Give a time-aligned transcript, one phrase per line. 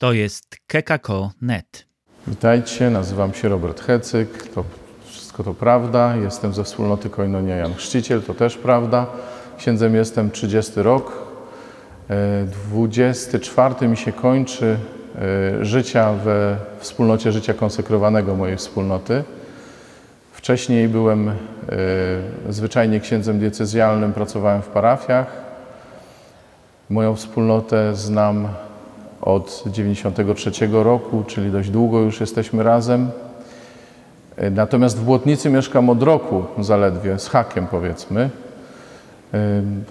[0.00, 1.86] To jest kekako.net.
[2.26, 4.48] Witajcie, nazywam się Robert Hecyk.
[4.54, 4.64] To
[5.04, 6.16] wszystko to prawda.
[6.16, 9.06] Jestem ze wspólnoty Koinonia Jan Chrzciciel, to też prawda.
[9.58, 11.12] Księdzem jestem 30 rok.
[12.10, 14.76] E, 24 mi się kończy
[15.60, 19.24] e, życia we wspólnocie życia konsekrowanego mojej wspólnoty.
[20.32, 21.34] Wcześniej byłem e,
[22.48, 25.26] zwyczajnie księdzem diecezjalnym, pracowałem w parafiach.
[26.90, 28.48] Moją wspólnotę znam
[29.22, 33.10] od 93 roku, czyli dość długo już jesteśmy razem.
[34.50, 38.30] Natomiast w Błotnicy mieszkam od roku zaledwie, z hakiem powiedzmy.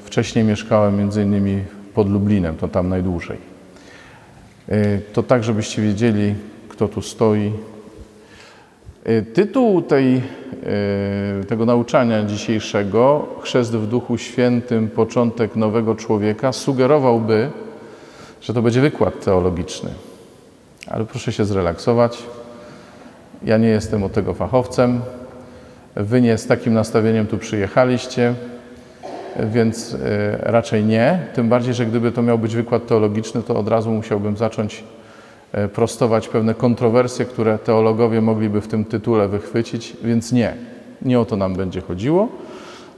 [0.04, 1.64] Wcześniej mieszkałem między innymi
[1.94, 3.38] pod Lublinem, to tam najdłużej.
[4.70, 6.36] E, To tak, żebyście wiedzieli,
[6.70, 7.52] kto tu stoi.
[9.04, 10.22] E, Tytuł tej, e,
[11.44, 17.50] tego nauczania dzisiejszego, Chrzest w Duchu Świętym, początek nowego człowieka, sugerowałby,
[18.42, 19.90] że to będzie wykład teologiczny.
[20.88, 22.24] Ale proszę się zrelaksować.
[23.44, 25.02] Ja nie jestem od tego fachowcem.
[25.96, 28.34] Wy nie z takim nastawieniem tu przyjechaliście,
[29.40, 31.20] więc e, raczej nie.
[31.34, 34.84] Tym bardziej, że gdyby to miał być wykład teologiczny, to od razu musiałbym zacząć
[35.52, 40.54] e, prostować pewne kontrowersje, które teologowie mogliby w tym tytule wychwycić, więc nie.
[41.02, 42.28] Nie o to nam będzie chodziło.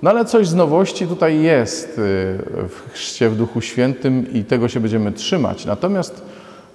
[0.02, 2.02] No ale coś z nowości tutaj jest y,
[2.70, 5.66] w chrzcie w Duchu Świętym i tego się będziemy trzymać.
[5.66, 6.22] Natomiast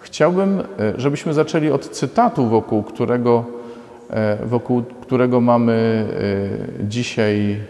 [0.00, 0.64] chciałbym, y,
[0.96, 3.44] żebyśmy zaczęli od cytatu, wokół którego,
[4.10, 6.06] e, wokół którego mamy
[6.82, 7.60] y, dzisiaj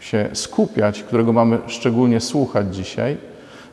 [0.00, 3.16] się skupiać, którego mamy szczególnie słuchać dzisiaj.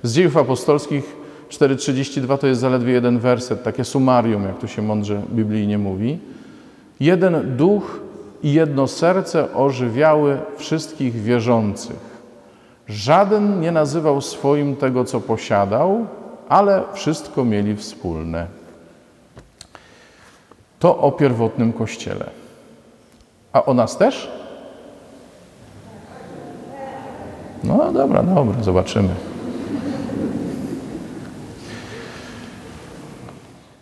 [0.03, 1.16] Z dziejów apostolskich
[1.50, 6.20] 4,32 to jest zaledwie jeden werset, takie sumarium, jak to się mądrze biblijnie mówi.
[7.00, 8.05] Jeden duch
[8.45, 12.15] i jedno serce ożywiały wszystkich wierzących.
[12.87, 16.05] Żaden nie nazywał swoim tego, co posiadał,
[16.49, 18.47] ale wszystko mieli wspólne.
[20.79, 22.29] To o pierwotnym kościele.
[23.53, 24.31] A o nas też?
[27.64, 29.15] No dobra, dobra, zobaczymy.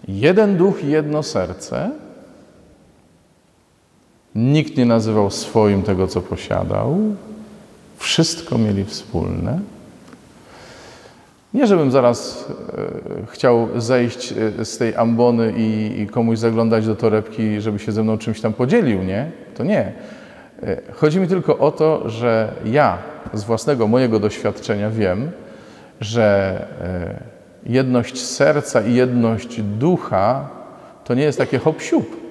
[0.07, 2.02] Jeden duch i jedno serce.
[4.35, 6.97] Nikt nie nazywał swoim tego, co posiadał.
[7.97, 9.59] Wszystko mieli wspólne.
[11.53, 12.47] Nie, żebym zaraz
[13.23, 18.03] e, chciał zejść e, z tej ambony i, komuś zaglądać do torebki, żeby się ze
[18.03, 19.31] mną czymś tam podzielił, nie?
[19.57, 19.93] To nie.
[20.63, 22.97] E, chodzi mi tylko o to, że ja
[23.33, 25.31] z własnego mojego doświadczenia wiem,
[26.01, 26.67] że
[27.65, 30.49] jedność serca i jedność ducha
[31.03, 32.22] to nie jest takie hop siup.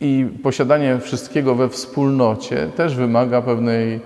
[0.00, 4.00] I posiadanie wszystkiego we wspólnocie też wymaga pewnej,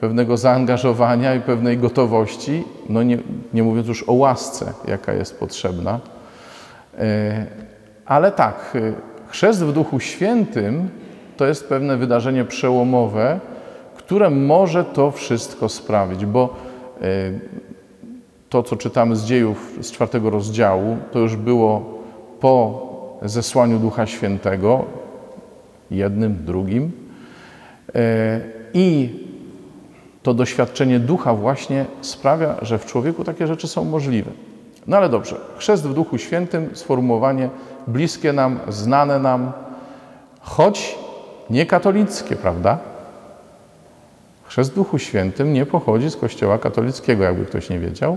[0.00, 3.18] pewnego zaangażowania i pewnej gotowości, no nie,
[3.54, 6.00] nie mówiąc już o łasce, jaka jest potrzebna.
[6.98, 7.46] E,
[8.06, 8.92] Ale tak, e,
[9.28, 10.88] chrzest w Duchu Świętym
[11.36, 13.40] to jest pewne wydarzenie przełomowe,
[13.96, 16.54] które może to wszystko sprawić, bo
[17.02, 17.04] e,
[18.48, 22.00] to, co czytamy z dziejów z czwartego rozdziału, to już było
[22.40, 22.82] po
[23.22, 24.84] zesłaniu Ducha Świętego,
[25.96, 26.92] jednym, drugim.
[27.94, 28.40] E,
[28.74, 29.08] I
[30.22, 34.30] to doświadczenie ducha właśnie sprawia, że w człowieku takie rzeczy są możliwe.
[34.86, 37.50] No ale dobrze, chrzest w Duchu Świętym, sformułowanie
[37.86, 39.52] bliskie nam, znane nam,
[40.40, 40.98] choć
[41.50, 42.78] nie katolickie, prawda?
[44.44, 48.16] Chrzest w Duchu Świętym nie pochodzi z Kościoła katolickiego, jakby ktoś nie wiedział.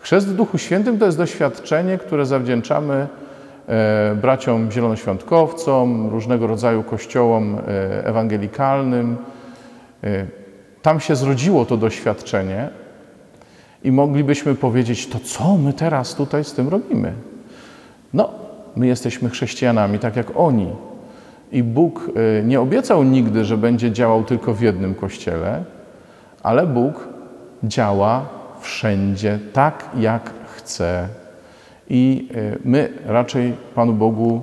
[0.00, 3.06] Chrzest w Duchu Świętym to jest doświadczenie, które zawdzięczamy
[4.22, 9.16] braciom zielonoświątkowcom, różnego rodzaju kościołom e, ewangelikalnym.
[10.04, 10.26] E,
[10.82, 12.68] Tam się zrodziło to doświadczenie
[13.84, 17.12] i moglibyśmy powiedzieć, to co my teraz tutaj z tym robimy?
[18.14, 18.30] No,
[18.76, 20.68] my jesteśmy chrześcijanami, tak jak oni.
[21.52, 22.10] I Bóg
[22.40, 25.64] e, nie obiecał nigdy, że będzie działał tylko w jednym kościele,
[26.42, 27.08] ale Bóg
[27.64, 28.26] działa
[28.60, 31.08] wszędzie tak, jak chce.
[31.90, 34.42] I e, my raczej Panu Bogu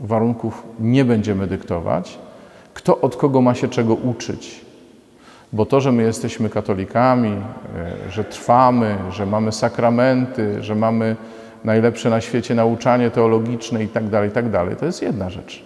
[0.00, 2.18] warunków nie będziemy dyktować.
[2.74, 4.60] Kto od kogo ma się czego uczyć?
[5.52, 11.16] Bo to, że my jesteśmy katolikami, e, że trwamy, że mamy sakramenty, że mamy
[11.64, 14.44] najlepsze na świecie nauczanie teologiczne i tak dalej, i tak
[14.78, 15.64] to jest jedna rzecz.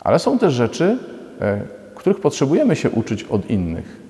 [0.00, 0.98] Ale są też rzeczy,
[1.40, 1.60] e,
[1.94, 4.01] których potrzebujemy się uczyć od innych.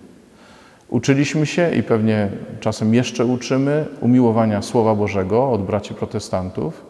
[0.93, 2.29] Uczyliśmy się i pewnie
[2.61, 6.85] czasem jeszcze uczymy umiłowania Słowa Bożego od braci protestantów,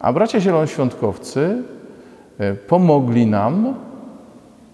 [0.00, 1.62] a bracia zielonoświątkowcy
[2.38, 3.74] e, pomogli nam,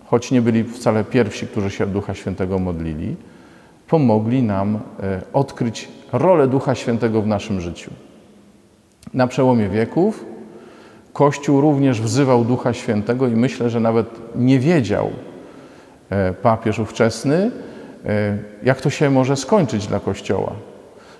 [0.07, 3.17] choć nie byli wcale pierwsi, którzy się Ducha Świętego modlili,
[3.87, 7.91] pomogli nam e, odkryć rolę Ducha Świętego w naszym życiu.
[9.15, 10.25] Na przełomie wieków
[11.13, 14.07] Kościół również wzywał Ducha Świętego i myślę, że nawet
[14.37, 15.11] nie wiedział
[16.11, 17.51] e, papież ówczesny,
[18.63, 20.53] jak to się może skończyć dla Kościoła.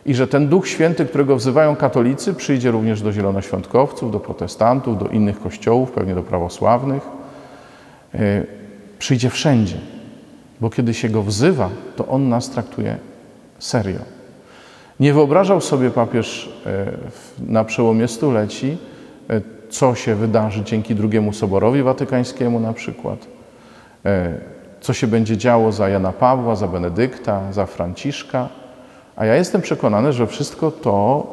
[0.07, 5.09] I że ten Duch Święty, którego wzywają katolicy, przyjdzie również do zielonoświątkowców, do protestantów, do
[5.09, 7.03] innych kościołów, pewnie do prawosławnych.
[8.15, 8.19] E,
[8.99, 9.77] przyjdzie wszędzie,
[10.61, 12.97] bo kiedy się go wzywa, to on nas traktuje
[13.59, 14.01] serio.
[15.01, 16.53] Nie wyobrażał sobie papież
[17.49, 18.77] na przełomie stuleci,
[19.71, 23.27] co się wydarzy dzięki drugiemu Soborowi Watykańskiemu na przykład,
[24.81, 28.49] co się będzie działo za Jana Pawła, za Benedykta, za Franciszka.
[29.17, 31.27] A ja jestem przekonany, że wszystko to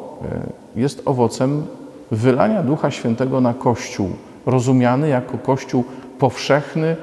[0.76, 1.66] e, jest owocem
[2.10, 4.10] wylania Ducha Świętego na Kościół,
[4.46, 5.84] rozumiany jako Kościół
[6.18, 6.96] powszechny,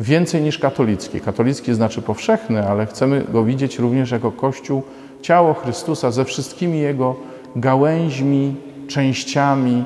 [0.00, 1.20] więcej niż katolicki.
[1.20, 4.82] Katolicki znaczy powszechny, ale chcemy go widzieć również jako Kościół,
[5.22, 7.16] ciało Chrystusa ze wszystkimi jego
[7.56, 8.56] gałęźmi,
[8.88, 9.84] częściami,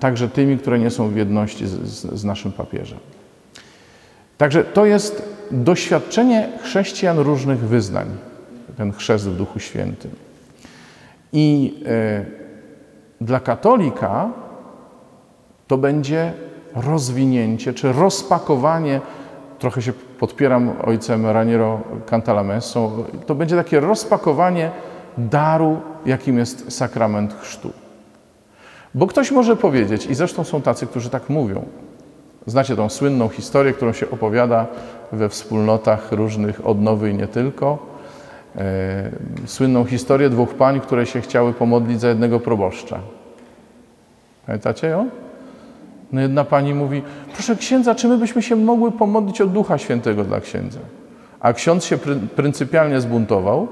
[0.00, 1.72] także tymi, które nie są w jedności z,
[2.20, 2.98] z, naszym papieżem.
[4.38, 8.06] Także to jest doświadczenie chrześcijan różnych wyznań,
[8.76, 10.10] ten chrzest w Duchu Świętym.
[11.32, 12.24] I e,
[13.20, 14.28] dla katolika
[15.66, 16.32] to będzie
[16.74, 19.00] rozwinięcie czy rozpakowanie,
[19.58, 24.70] trochę się podpieram ojcem Raniero Cantalamessą, to będzie takie rozpakowanie
[25.18, 27.72] daru, jakim jest sakrament chrztu.
[28.94, 31.64] Bo ktoś może powiedzieć, i zresztą są tacy, którzy tak mówią.
[32.46, 34.66] Znacie tą słynną historię, którą się opowiada
[35.12, 37.78] we wspólnotach różnych odnowy i nie tylko.
[38.56, 39.10] E,
[39.46, 42.98] słynną historię dwóch pań, które się chciały pomodlić za jednego proboszcza.
[44.46, 45.10] Pamiętacie ją?
[46.12, 47.02] No jedna pani mówi,
[47.32, 50.78] proszę księdza, czy my byśmy się mogły pomodlić o Ducha Świętego dla księdza?
[51.40, 53.68] A ksiądz się pry, pryncypialnie zbuntował.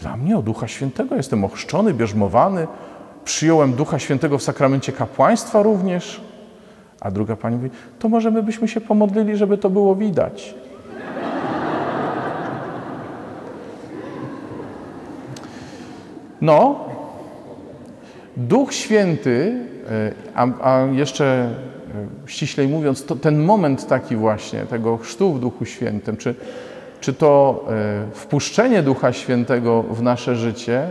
[0.00, 2.66] Dla mnie o Ducha Świętego jestem ochrzczony, bierzmowany,
[3.24, 6.20] przyjąłem Ducha Świętego w sakramencie kapłaństwa również.
[7.04, 10.54] A druga pani mówi, to może my byśmy się pomodlili, żeby to było widać.
[16.40, 16.84] No,
[18.36, 19.60] Duch Święty,
[19.90, 21.48] e, a, a jeszcze e,
[22.26, 26.34] ściślej mówiąc, ten moment taki właśnie, tego chrztu w Duchu Świętym, czy,
[27.00, 30.86] czy to e, wpuszczenie Ducha Świętego w nasze życie,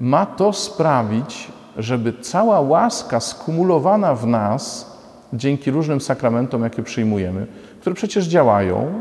[0.00, 4.89] ma to sprawić, żeby cała łaska skumulowana w nas
[5.32, 7.46] dzięki różnym sakramentom, jakie przyjmujemy,
[7.80, 8.92] które przecież działają,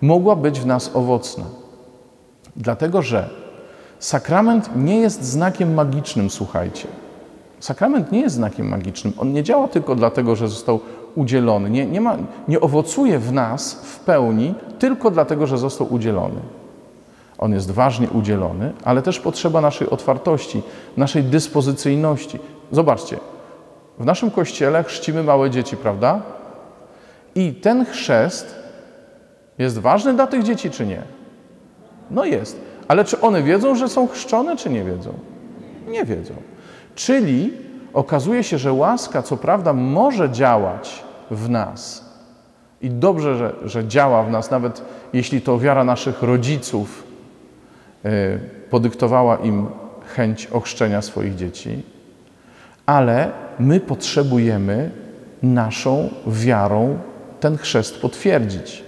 [0.00, 1.44] mogła być w nas owocna.
[2.56, 3.28] Dlatego, że
[3.98, 6.88] sakrament nie jest znakiem magicznym, słuchajcie.
[7.60, 9.12] Sakrament nie jest znakiem magicznym.
[9.18, 10.80] On nie działa tylko dlatego, że został
[11.14, 11.70] udzielony.
[11.70, 12.16] Nie, nie, ma,
[12.48, 16.40] nie owocuje w nas w pełni tylko dlatego, że został udzielony.
[17.38, 20.62] On jest ważnie udzielony, ale też potrzeba naszej otwartości,
[20.96, 22.38] naszej dyspozycyjności.
[22.72, 23.16] Zobaczcie,
[23.98, 26.22] w naszym kościele chrzcimy małe dzieci, prawda?
[27.34, 28.54] I ten chrzest
[29.58, 31.02] jest ważny dla tych dzieci, czy nie?
[32.10, 32.60] No jest.
[32.88, 35.12] Ale czy one wiedzą, że są chrzczone, czy nie wiedzą?
[35.88, 36.34] Nie wiedzą.
[36.94, 37.52] Czyli
[37.94, 42.04] okazuje się, że łaska, co prawda, może działać w nas.
[42.82, 44.82] I dobrze, że, że działa w nas, nawet
[45.12, 47.06] jeśli to wiara naszych rodziców,
[48.06, 48.38] E,
[48.70, 49.66] podyktowała im
[50.14, 51.82] chęć ochrzczenia swoich dzieci,
[52.86, 54.90] ale my potrzebujemy
[55.42, 56.98] naszą wiarą
[57.40, 58.84] ten chrzest potwierdzić,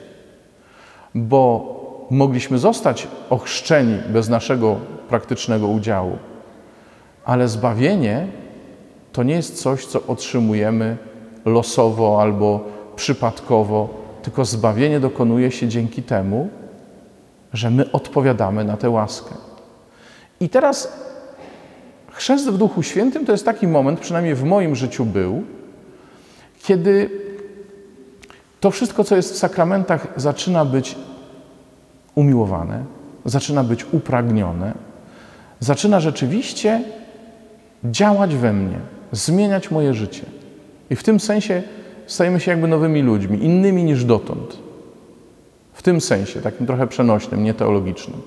[1.15, 1.75] bo
[2.11, 4.77] mogliśmy zostać ochrzczeni bez naszego
[5.09, 6.19] praktycznego udziału,
[7.25, 8.27] ale zbawienie
[9.13, 10.97] to nie jest coś, co otrzymujemy
[11.45, 12.65] losowo albo
[12.97, 13.89] przypadkowo,
[14.23, 16.49] tylko zbawienie dokonuje się dzięki temu,
[17.53, 19.35] że my odpowiadamy na tę łaskę.
[20.41, 21.08] I teraz
[22.19, 25.43] chrzest w Duchu Świętym to jest taki moment, przynajmniej w moim życiu był,
[26.63, 27.11] kiedy
[28.61, 30.97] to wszystko, co jest w sakramentach, zaczyna być
[32.15, 32.85] umiłowane,
[33.25, 34.75] zaczyna być upragnione,
[35.61, 36.83] zaczyna rzeczywiście
[37.85, 38.79] działać we mnie,
[39.13, 40.23] zmieniać moje życie.
[40.91, 41.63] I w tym sensie
[42.07, 44.59] stajemy się jakby nowymi ludźmi, innymi niż dotąd.
[45.73, 48.21] W tym sensie, takim trochę przenośnym, nie teologicznym.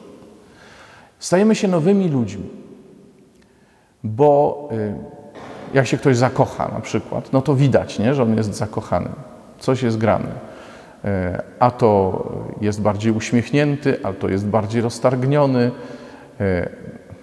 [1.19, 2.60] Stajemy się nowymi ludźmi,
[4.03, 4.93] bo y,
[5.73, 9.09] jak się ktoś zakocha na przykład, no to widać, nie, że on jest zakochany.
[9.59, 10.29] Coś jest grane.
[10.29, 11.07] Y,
[11.59, 12.23] a to
[12.61, 15.71] jest bardziej uśmiechnięty, a to jest bardziej roztargniony,
[16.41, 16.69] y,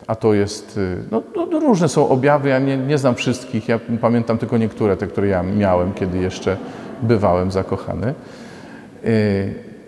[0.07, 0.81] a to jest.
[1.11, 5.07] No, no, różne są objawy, ja nie, nie znam wszystkich, ja pamiętam tylko niektóre, te,
[5.07, 6.57] które ja miałem, kiedy jeszcze
[7.03, 8.15] bywałem zakochany.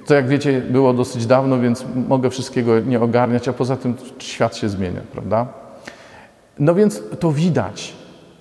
[0.06, 4.56] To jak wiecie, było dosyć dawno, więc mogę wszystkiego nie ogarniać, a poza tym świat
[4.56, 5.46] się zmienia, prawda?
[6.60, 7.92] No więc to widać.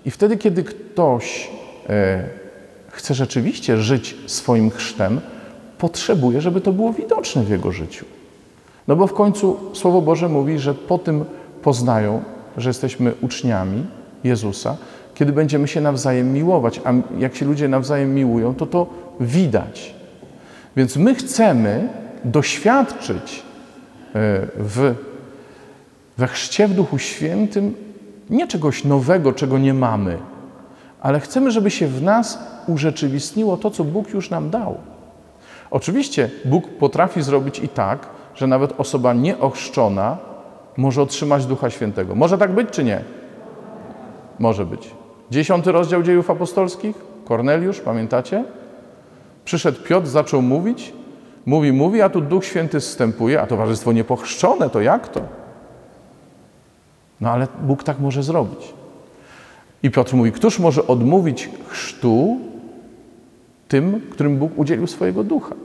[0.05, 1.49] I wtedy, kiedy ktoś
[1.89, 2.23] e,
[2.89, 5.21] chce rzeczywiście żyć swoim chrztem,
[5.77, 8.05] potrzebuje, żeby to było widoczne w jego życiu.
[8.87, 11.25] No bo w końcu Słowo Boże mówi, że po tym
[11.61, 12.23] poznają,
[12.57, 13.85] że jesteśmy uczniami
[14.23, 14.77] Jezusa,
[15.15, 16.81] kiedy będziemy się nawzajem miłować.
[16.83, 18.87] A jak się ludzie nawzajem miłują, to to
[19.19, 19.93] widać.
[20.75, 21.89] Więc my chcemy
[22.25, 23.43] doświadczyć
[24.15, 24.95] e, w,
[26.17, 27.88] we chrzcie w Duchu Świętym
[28.29, 30.17] nie czegoś nowego, czego nie mamy,
[31.01, 34.77] ale chcemy, żeby się w nas urzeczywistniło to, co Bóg już nam dał.
[35.71, 40.17] Oczywiście Bóg potrafi zrobić i tak, że nawet osoba nieochrzczona
[40.77, 42.15] może otrzymać Ducha Świętego.
[42.15, 43.01] Może tak być, czy nie?
[44.39, 44.91] Może być.
[45.31, 46.95] Dziesiąty rozdział dziejów apostolskich,
[47.25, 48.43] Korneliusz, pamiętacie?
[49.45, 50.93] Przyszedł Piotr, zaczął mówić,
[51.45, 55.38] mówi, mówi, a tu Duch Święty zstępuje, a towarzystwo niepochrzczone, to jak to?
[57.21, 58.73] No ale Bóg tak może zrobić.
[59.83, 62.37] I Piotr mówi, któż może odmówić chrztu
[63.67, 65.55] tym, którym Bóg udzielił swojego ducha?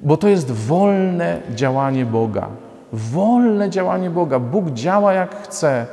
[0.00, 2.48] Bo to jest wolne działanie Boga.
[2.92, 4.38] Wolne działanie Boga.
[4.38, 5.86] Bóg działa jak chce.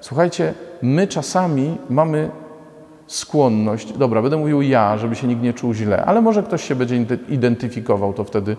[0.00, 2.30] Słuchajcie, my czasami mamy
[3.06, 6.74] skłonność, dobra, będę mówił ja, żeby się nikt nie czuł źle, ale może ktoś się
[6.74, 8.56] będzie identyfikował, to wtedy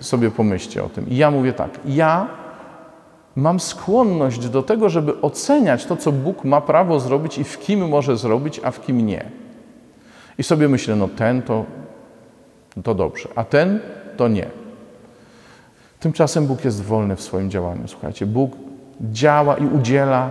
[0.00, 1.08] sobie pomyślcie o tym.
[1.08, 2.26] I ja mówię tak, ja
[3.36, 7.88] mam skłonność do tego, żeby oceniać to, co Bóg ma prawo zrobić i w kim
[7.88, 9.24] może zrobić, a w kim nie.
[10.38, 11.64] I sobie myślę, no ten to,
[12.82, 13.80] to dobrze, a ten
[14.16, 14.46] to nie.
[16.00, 17.88] Tymczasem Bóg jest wolny w swoim działaniu.
[17.88, 18.52] Słuchajcie, Bóg
[19.00, 20.30] działa i udziela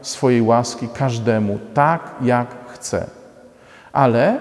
[0.00, 3.06] swojej łaski każdemu tak, jak chce.
[3.92, 4.38] Ale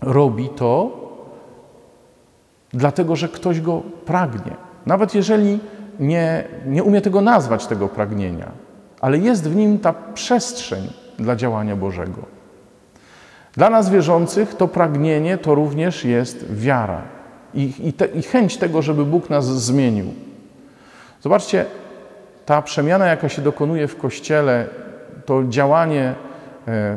[0.00, 0.90] robi to
[2.72, 4.56] dlatego, że ktoś go pragnie.
[4.86, 5.60] Nawet jeżeli
[5.98, 8.50] nie, nie umie tego nazwać, tego pragnienia,
[9.00, 12.22] ale jest w nim ta przestrzeń dla działania Bożego.
[13.52, 17.02] Dla nas wierzących to pragnienie to również jest wiara
[17.54, 20.06] i, i, te, i chęć tego, żeby Bóg nas zmienił.
[21.20, 21.64] Zobaczcie,
[22.46, 24.66] ta przemiana, jaka się dokonuje w Kościele,
[25.26, 26.14] to działanie
[26.68, 26.96] e,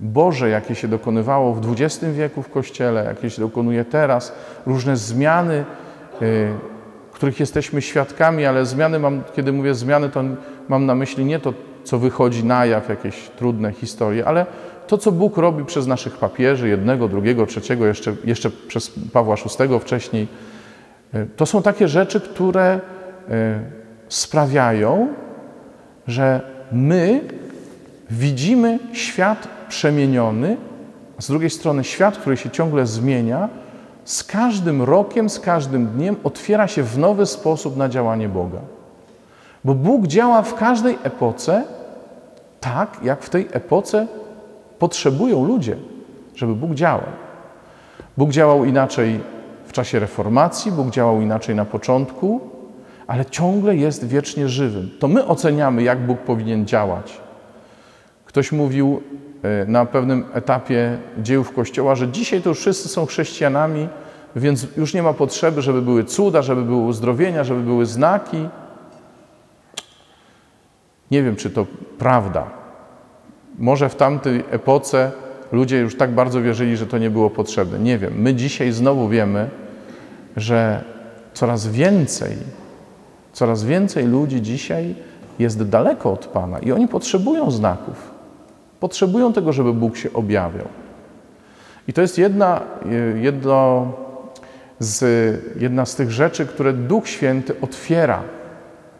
[0.00, 4.32] Boże, jakie się dokonywało w XX wieku w Kościele, jakie się dokonuje teraz,
[4.66, 5.64] różne zmiany,
[6.22, 6.75] e,
[7.16, 10.24] których jesteśmy świadkami, ale zmiany mam, kiedy mówię zmiany, to
[10.68, 11.54] mam na myśli nie to,
[11.84, 14.46] co wychodzi na jaw, jakieś trudne historie, ale
[14.86, 19.80] to, co Bóg robi przez naszych papieży, jednego, drugiego, trzeciego, jeszcze, jeszcze przez Pawła VI
[19.80, 20.28] wcześniej,
[21.14, 22.80] e, to są takie rzeczy, które
[24.08, 25.08] sprawiają,
[26.06, 26.40] że
[26.72, 27.20] my
[28.10, 30.56] widzimy świat przemieniony,
[31.18, 33.48] a z drugiej strony świat, który się ciągle zmienia,
[34.06, 38.58] z każdym rokiem, z każdym dniem otwiera się w nowy sposób na działanie Boga.
[39.64, 41.64] Bo Bóg działa w każdej epoce
[42.60, 44.06] tak, jak w tej epoce
[44.78, 45.76] potrzebują ludzie,
[46.34, 47.06] żeby Bóg działał.
[48.16, 49.20] Bóg działał inaczej
[49.66, 52.40] w czasie reformacji, Bóg działał inaczej na początku,
[53.06, 54.90] ale ciągle jest wiecznie żywym.
[54.98, 57.20] To my oceniamy, jak Bóg powinien działać.
[58.24, 59.02] Ktoś mówił
[59.68, 63.88] na pewnym etapie dziejów Kościoła, że dzisiaj to już wszyscy są chrześcijanami,
[64.36, 68.48] więc już nie ma potrzeby, żeby były cuda, żeby były uzdrowienia, żeby były znaki.
[71.10, 71.66] Nie wiem, czy to
[71.98, 72.46] prawda.
[73.58, 75.12] Może w tamtej epoce
[75.52, 77.78] ludzie już tak bardzo wierzyli, że to nie było potrzebne.
[77.78, 78.12] Nie wiem.
[78.16, 79.50] My dzisiaj znowu wiemy,
[80.36, 80.84] że
[81.34, 82.36] coraz więcej
[83.36, 84.94] Coraz więcej ludzi dzisiaj
[85.38, 88.10] jest daleko od Pana i oni potrzebują znaków.
[88.80, 90.66] Potrzebują tego, żeby Bóg się objawiał.
[91.88, 92.60] I to jest jedna,
[93.20, 93.92] jedno
[94.78, 95.04] z,
[95.60, 98.22] jedna z tych rzeczy, które Duch Święty otwiera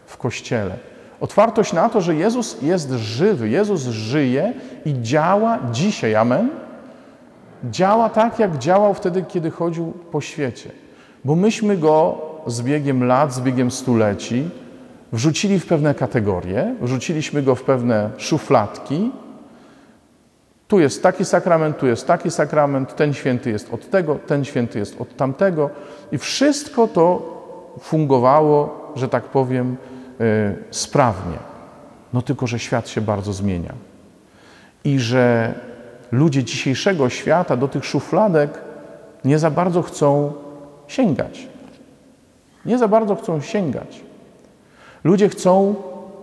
[0.07, 0.77] w Kościele.
[1.21, 4.53] Otwartość na to, że Jezus jest żywy, Jezus żyje
[4.85, 6.15] i działa dzisiaj.
[6.15, 6.49] Amen?
[7.71, 10.71] Działa tak, jak działał wtedy, kiedy chodził po świecie.
[11.25, 14.51] Bo myśmy Go z biegiem lat, z biegiem stuleci
[15.13, 19.11] wrzucili w pewne kategorie, wrzuciliśmy go w pewne szufladki.
[20.69, 24.79] Tu jest taki sakrament, tu jest taki sakrament, ten święty jest od tego, ten święty
[24.79, 25.71] jest od tamtego.
[26.13, 27.23] I wszystko to
[27.81, 29.77] fungowało, że tak powiem,
[30.19, 30.27] yy,
[30.71, 31.39] sprawnie.
[32.13, 33.73] No tylko, że świat się bardzo zmienia.
[34.85, 35.55] I że
[36.13, 38.61] ludzie dzisiejszego świata do tych szufladek
[39.25, 40.33] nie za bardzo chcą
[40.87, 41.49] sięgać
[42.67, 44.01] nie za bardzo chcą sięgać.
[45.05, 45.75] Ludzie chcą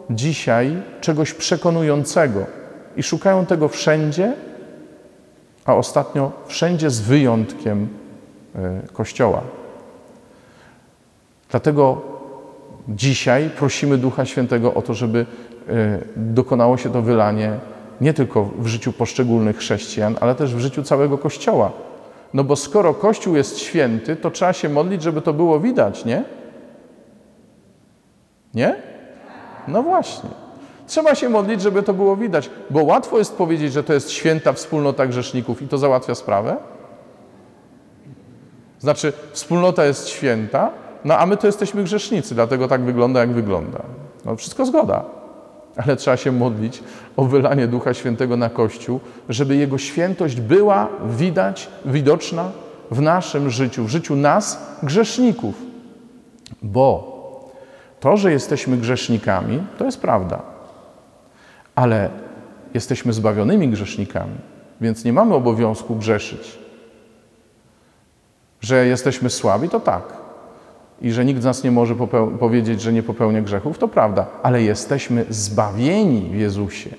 [0.09, 2.45] dzisiaj czegoś przekonującego
[2.97, 4.33] i szukają tego wszędzie,
[5.65, 7.87] a ostatnio wszędzie z wyjątkiem
[8.55, 9.41] e, Kościoła.
[11.51, 12.01] Dlatego
[12.89, 15.25] dzisiaj prosimy Ducha Świętego o to, żeby
[16.15, 17.59] dokonało się to wylanie
[18.01, 21.71] nie tylko w życiu poszczególnych chrześcijan, ale też w życiu całego Kościoła.
[22.33, 26.23] No bo skoro Kościół jest święty, to trzeba się modlić, żeby to było widać, nie?
[28.53, 28.75] Nie?
[29.67, 30.29] No właśnie.
[30.93, 34.53] Trzeba się modlić, żeby to było widać, bo łatwo jest powiedzieć, że to jest święta
[34.53, 36.57] wspólnota grzeszników i to załatwia sprawę.
[38.79, 40.71] Znaczy, wspólnota jest święta,
[41.05, 43.81] no a my to jesteśmy grzesznicy, dlatego tak wygląda, jak wygląda.
[44.25, 45.05] No wszystko zgoda.
[45.85, 46.83] Ale trzeba się modlić
[47.17, 52.51] o wylanie Ducha Świętego na Kościół, żeby Jego świętość była widać, widoczna
[52.91, 55.55] w naszym życiu, w życiu nas, grzeszników.
[56.61, 57.13] Bo
[57.99, 60.52] to, że jesteśmy grzesznikami, to jest prawda.
[61.75, 62.09] Ale
[62.73, 64.35] jesteśmy zbawionymi grzesznikami,
[64.81, 66.57] więc nie mamy obowiązku grzeszyć.
[68.61, 70.23] Że jesteśmy słabi, to tak
[71.03, 71.95] i że nikt z nas nie może
[72.39, 76.89] powiedzieć, że nie popełnia grzechów, to prawda, ale jesteśmy zbawieni w Jezusie.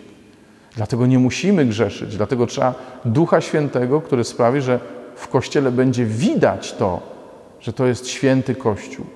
[0.76, 4.80] Dlatego nie musimy grzeszyć, dlatego trzeba Ducha Świętego, który sprawi, że
[5.16, 7.00] w Kościele będzie widać to,
[7.60, 9.06] że to jest święty Kościół.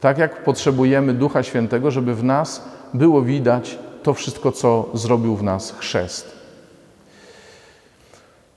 [0.00, 5.42] Tak jak potrzebujemy Ducha Świętego, żeby w nas było widać to wszystko, co zrobił w
[5.42, 6.36] nas chrzest.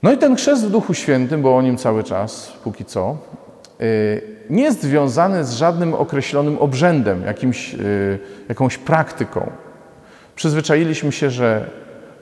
[0.02, 3.16] No i ten chrzest w Duchu Świętym, bo o nim cały czas, póki co,
[3.80, 9.50] Y, nie jest związany z żadnym określonym obrzędem, jakimś, y, jakąś praktyką.
[10.36, 11.70] Przyzwyczailiśmy się, że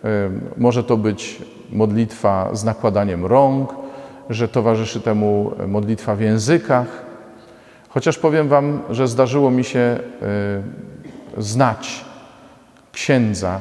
[0.04, 0.08] y,
[0.56, 3.74] może to być modlitwa z nakładaniem rąk,
[4.30, 6.86] że towarzyszy temu modlitwa w językach.
[7.88, 9.98] Chociaż powiem Wam, że zdarzyło mi się
[11.38, 12.04] znać
[12.98, 13.60] księdza,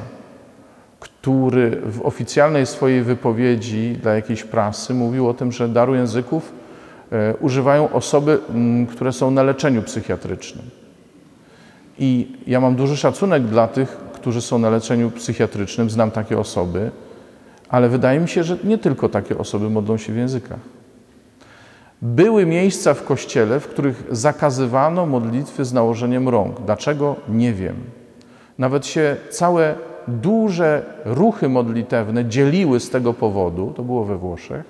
[1.00, 6.52] który w oficjalnej swojej wypowiedzi dla jakiejś prasy mówił o tym, że daru języków
[7.12, 10.64] E, używają osoby, mm, które są na leczeniu psychiatrycznym.
[11.98, 16.90] I ja mam duży szacunek dla tych, którzy są na leczeniu psychiatrycznym, znam takie osoby,
[17.68, 20.58] ale wydaje mi się, że nie tylko takie osoby modlą się w językach.
[22.02, 26.60] Były miejsca w kościele, w których zakazywano modlitwy z nałożeniem rąk.
[26.60, 27.16] Dlaczego?
[27.28, 27.76] Nie wiem.
[28.58, 29.74] Nawet się całe
[30.08, 34.64] duże ruchy modlitewne dzieliły z tego powodu, to było we Włoszech,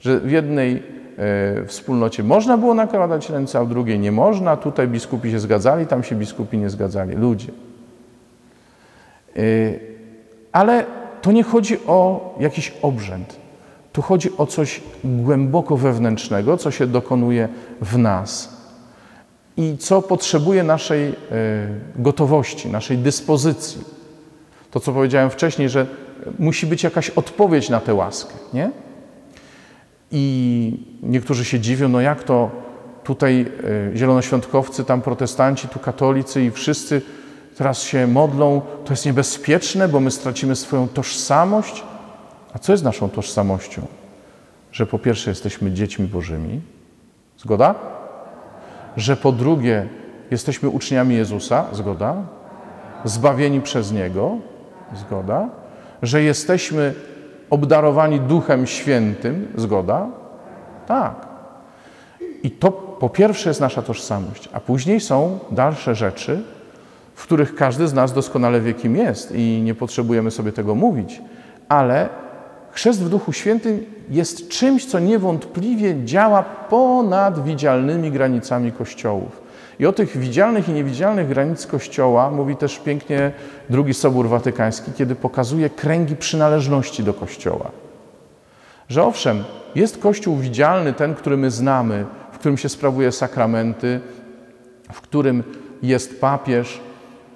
[0.00, 0.82] że w jednej
[1.20, 4.56] E, wspólnocie można było nakładać ręce, a w drugiej nie można.
[4.56, 7.16] Tutaj biskupi się zgadzali, tam się biskupi nie zgadzali.
[7.16, 7.52] Ludzie.
[9.36, 9.40] E,
[10.52, 10.84] ale
[11.22, 13.36] to nie chodzi o jakiś obrzęd.
[13.92, 17.48] Tu chodzi o coś głęboko wewnętrznego, co się dokonuje
[17.80, 18.59] w nas
[19.56, 21.14] i co potrzebuje naszej e,
[21.96, 23.84] gotowości, naszej dyspozycji.
[24.70, 25.86] To, co powiedziałem wcześniej, że
[26.38, 28.70] musi być jakaś odpowiedź na tę łaskę, nie?
[30.12, 32.50] I niektórzy się dziwią, no jak to
[33.04, 33.46] tutaj
[33.92, 37.02] e, zielonoświątkowcy, tam protestanci, tu katolicy i wszyscy
[37.56, 41.84] teraz się modlą, to jest niebezpieczne, bo my stracimy swoją tożsamość.
[42.52, 43.86] A co jest naszą tożsamością?
[44.72, 46.60] Że po pierwsze jesteśmy dziećmi Bożymi,
[47.38, 47.99] zgoda?
[48.96, 49.86] Że po drugie
[50.30, 52.14] jesteśmy uczniami Jezusa, zgoda?
[53.04, 54.36] Zbawieni przez Niego,
[54.94, 55.48] zgoda?
[56.02, 56.94] Że jesteśmy
[57.50, 60.06] obdarowani Duchem Świętym, zgoda?
[60.86, 61.26] Tak.
[62.42, 66.42] I to po pierwsze jest nasza tożsamość, a później są dalsze rzeczy,
[67.14, 71.22] w których każdy z nas doskonale wie, kim jest i nie potrzebujemy sobie tego mówić,
[71.68, 72.08] ale
[72.70, 79.50] chrzest w Duchu Świętym jest czymś, co niewątpliwie działa ponad widzialnymi granicami kościołów.
[79.78, 83.32] I o tych widzialnych i niewidzialnych granic Kościoła mówi też pięknie
[83.70, 87.70] drugi Sobór Watykański, kiedy pokazuje kręgi przynależności do Kościoła.
[88.88, 89.44] Że owszem,
[89.74, 94.00] jest Kościół widzialny, ten, który my znamy, w którym się sprawuje sakramenty,
[94.92, 95.42] w którym
[95.82, 96.80] jest papież,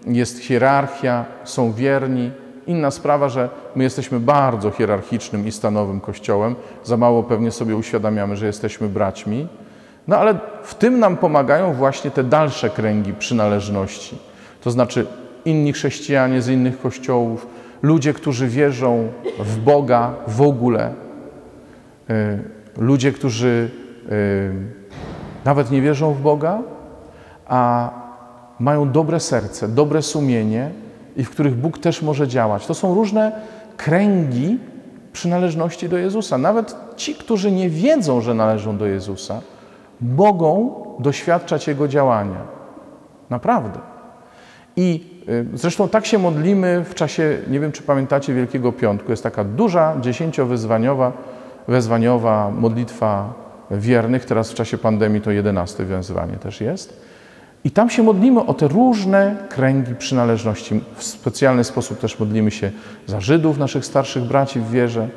[0.06, 2.30] jest hierarchia, są wierni.
[2.66, 8.36] Inna sprawa, że my jesteśmy bardzo hierarchicznym i stanowym Kościołem, za mało pewnie sobie uświadamiamy,
[8.36, 9.48] że jesteśmy braćmi.
[10.08, 14.18] No ale w tym nam pomagają właśnie te dalsze kręgi przynależności.
[14.60, 15.06] To znaczy
[15.44, 17.46] inni chrześcijanie z innych kościołów,
[17.82, 20.92] ludzie, którzy wierzą w Boga w ogóle,
[22.10, 22.38] e,
[22.78, 23.70] ludzie, którzy
[24.06, 24.10] e,
[25.44, 26.58] nawet nie wierzą w Boga,
[27.46, 27.90] a
[28.58, 30.70] mają dobre serce, dobre sumienie
[31.16, 32.66] i w których Bóg też może działać.
[32.66, 33.32] To są różne
[33.76, 34.58] kręgi
[35.12, 36.38] przynależności do Jezusa.
[36.38, 39.40] Nawet ci, którzy nie wiedzą, że należą do Jezusa,
[40.00, 42.40] mogą doświadczać Jego działania.
[43.30, 43.78] Naprawdę.
[44.76, 49.22] I y, zresztą tak się modlimy w czasie, nie wiem czy pamiętacie Wielkiego Piątku, jest
[49.22, 51.12] taka duża, dziesięciowyzwaniowa
[51.68, 53.34] wezwaniowa modlitwa
[53.70, 57.00] wiernych, teraz w czasie pandemii to jedenaste wezwanie też jest.
[57.64, 60.80] I tam się modlimy o te różne kręgi przynależności.
[60.96, 62.70] W specjalny sposób też modlimy się
[63.06, 65.08] za Żydów, naszych starszych braci w wierze,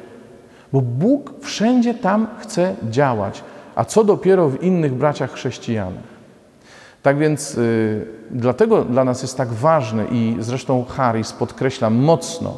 [0.74, 3.44] bo Bóg wszędzie tam chce działać,
[3.76, 6.18] a co dopiero w innych braciach chrześcijanach.
[7.04, 12.58] Tak więc y, dlatego dla nas jest tak ważne i zresztą Harris podkreśla mocno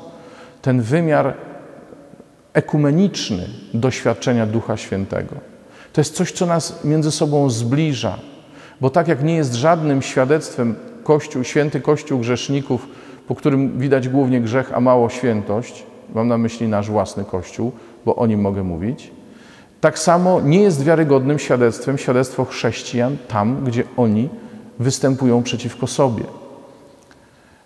[0.61, 1.33] ten wymiar
[2.53, 5.35] ekumeniczny doświadczenia Ducha Świętego.
[5.93, 8.17] To jest coś, co nas między sobą zbliża,
[8.81, 12.87] bo tak jak nie jest żadnym świadectwem Kościół, święty Kościół grzeszników,
[13.27, 15.83] po którym widać głównie grzech, a mało świętość,
[16.15, 17.71] mam na myśli nasz własny Kościół,
[18.05, 19.11] bo o nim mogę mówić,
[19.81, 24.29] tak samo nie jest wiarygodnym świadectwem świadectwo chrześcijan tam, gdzie oni
[24.79, 26.23] występują przeciwko sobie.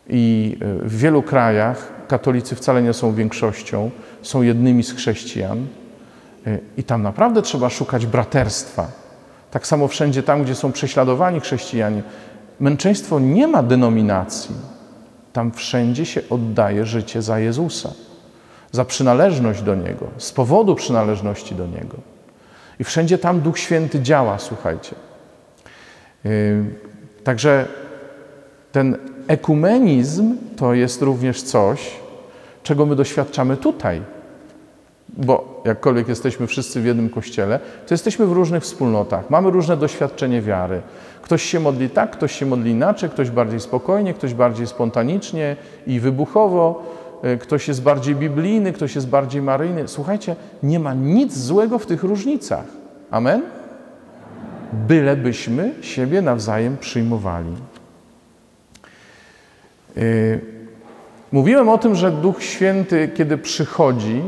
[0.10, 5.68] I e, w wielu krajach katolicy wcale nie są większością, są jednymi z chrześcijan,
[6.48, 9.03] e, i tam naprawdę trzeba szukać braterstwa.
[9.54, 12.04] Tak samo wszędzie tam, gdzie są prześladowani chrześcijanie.
[12.60, 14.56] Męczeństwo nie ma denominacji.
[15.34, 17.90] Tam wszędzie się oddaje życie za Jezusa
[18.72, 21.98] za przynależność do Niego, z powodu przynależności do Niego.
[22.80, 24.96] I wszędzie tam Duch Święty działa, słuchajcie.
[26.24, 26.66] Yy,
[27.24, 27.66] także
[28.72, 31.92] ten ekumenizm to jest również coś,
[32.64, 34.02] czego my doświadczamy tutaj.
[35.18, 40.42] Bo jakkolwiek jesteśmy wszyscy w jednym kościele, to jesteśmy w różnych wspólnotach, mamy różne doświadczenie
[40.42, 40.82] wiary.
[41.22, 45.56] Ktoś się modli tak, ktoś się modli inaczej, ktoś bardziej spokojnie, ktoś bardziej spontanicznie
[45.88, 46.84] i wybuchowo.
[47.24, 49.88] E, ktoś jest bardziej biblijny, ktoś jest bardziej maryjny.
[49.88, 52.66] Słuchajcie, nie ma nic złego w tych różnicach.
[53.12, 53.42] Amen?
[54.88, 57.56] Bylebyśmy siebie nawzajem przyjmowali.
[59.98, 60.02] E,
[61.32, 64.22] mówiłem o tym, że Duch Święty, kiedy przychodzi,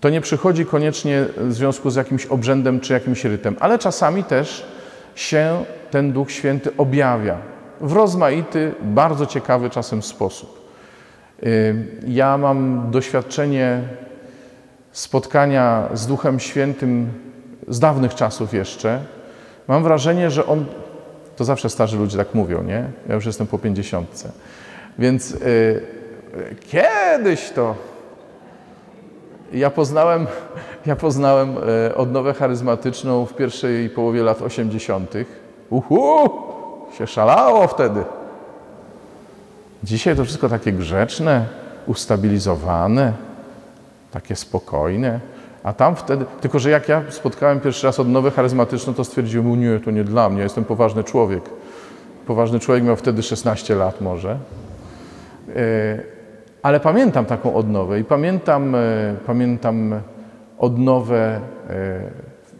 [0.00, 4.66] to nie przychodzi koniecznie w związku z jakimś obrzędem czy jakimś rytem, ale czasami też
[5.14, 7.38] się ten Duch Święty objawia
[7.80, 10.68] w rozmaity, bardzo ciekawy czasem sposób.
[12.06, 13.82] Ja mam doświadczenie
[14.92, 17.08] spotkania z Duchem Świętym
[17.68, 19.00] z dawnych czasów jeszcze.
[19.68, 20.64] Mam wrażenie, że on,
[21.36, 22.84] to zawsze starzy ludzie tak mówią, nie?
[23.08, 24.32] Ja już jestem po pięćdziesiątce.
[24.98, 25.80] Więc y,
[26.60, 27.91] kiedyś to
[29.52, 30.26] ja poznałem,
[30.86, 31.56] ja poznałem
[31.88, 35.14] y, odnowę charyzmatyczną w pierwszej połowie lat 80.
[35.70, 36.30] Uhu,
[36.98, 38.04] się szalało wtedy.
[39.84, 41.46] Dzisiaj to wszystko takie grzeczne,
[41.86, 43.12] ustabilizowane,
[44.10, 45.20] takie spokojne.
[45.62, 49.80] A tam wtedy, tylko że jak ja spotkałem pierwszy raz odnowę charyzmatyczną, to stwierdziłem, nie,
[49.80, 51.42] to nie dla mnie, jestem poważny człowiek.
[52.26, 54.38] Poważny człowiek miał wtedy 16 lat może.
[56.62, 58.78] E, ale pamiętam taką odnowę i pamiętam, e,
[59.26, 60.00] pamiętam
[60.58, 62.10] odnowę, e,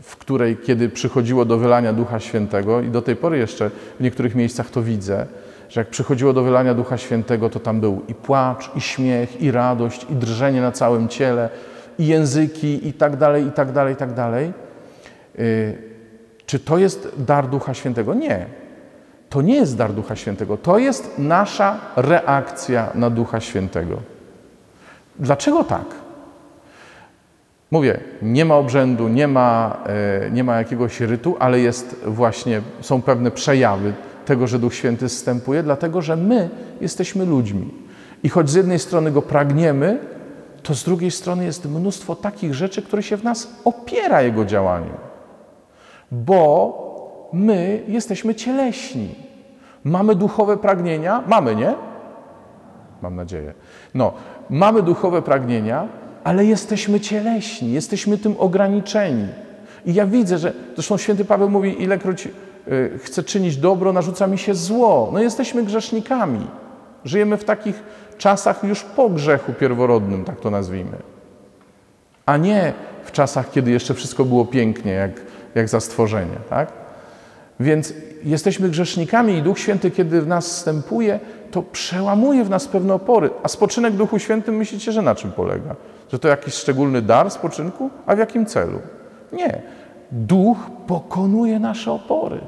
[0.03, 4.35] w której kiedy przychodziło do wylania Ducha Świętego i do tej pory jeszcze w niektórych
[4.35, 5.27] miejscach to widzę,
[5.69, 9.51] że jak przychodziło do wylania Ducha Świętego, to tam był i płacz, i śmiech, i
[9.51, 11.49] radość, i drżenie na całym ciele,
[11.99, 14.53] i języki, i tak dalej, i tak dalej, i tak dalej.
[15.39, 15.79] Y,
[16.47, 18.15] czy to jest dar Ducha Świętego?
[18.15, 18.47] Nie.
[19.33, 20.57] To nie jest dar Ducha Świętego.
[20.57, 23.97] To jest nasza reakcja na Ducha Świętego.
[25.19, 25.85] Dlaczego tak?
[27.71, 33.03] Mówię, nie ma obrzędu, nie ma, e, nie ma jakiegoś rytu, ale jest właśnie, są
[33.03, 33.93] pewne przejawy
[34.25, 37.75] tego, że Duch Święty zstępuje, dlatego że my jesteśmy ludźmi.
[38.23, 39.99] I choć z jednej strony go pragniemy,
[40.63, 44.95] to z drugiej strony jest mnóstwo takich rzeczy, które się w nas opiera Jego działaniu.
[46.11, 46.92] Bo
[47.33, 49.15] my jesteśmy cieleśni.
[49.85, 51.23] Mamy duchowe pragnienia?
[51.27, 51.75] Mamy, nie?
[53.03, 53.55] Mam nadzieję.
[53.95, 54.13] No,
[54.51, 55.89] mamy duchowe pragnienia,
[56.25, 59.27] ale jesteśmy cieleśni, jesteśmy tym ograniczeni.
[59.87, 62.29] I ja widzę, że zresztą święty Paweł mówi, ilekroć
[62.69, 65.11] Y, chcę czynić dobro, narzuca mi się zło.
[65.13, 66.47] No jesteśmy grzesznikami.
[67.05, 67.83] Żyjemy w takich
[68.19, 70.97] czasach już po grzechu pierworodnym, tak to nazwijmy.
[72.27, 72.73] A nie
[73.05, 75.11] w czasach, kiedy jeszcze wszystko było pięknie, jak,
[75.55, 76.73] jak za stworzenie, tak?
[77.63, 77.95] Więc
[78.25, 81.21] jesteśmy grzesznikami i Duch Święty, kiedy w nas wstępuje,
[81.51, 83.31] to przełamuje w nas pewne opory.
[83.43, 85.77] A spoczynek Duchu Świętym myślicie, że na czym polega?
[86.13, 87.91] Że to jakiś szczególny dar spoczynku?
[88.07, 88.79] A w jakim celu?
[89.33, 89.63] Nie.
[90.13, 92.41] Duch pokonuje nasze opory.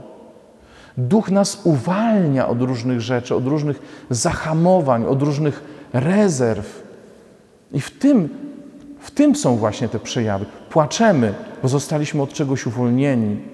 [0.98, 6.82] Duch nas uwalnia od różnych rzeczy, od różnych zahamowań, od różnych rezerw.
[7.72, 8.28] I w tym,
[9.00, 10.44] w tym są właśnie te przejawy.
[10.70, 13.53] Płaczemy, bo zostaliśmy od czegoś uwolnieni.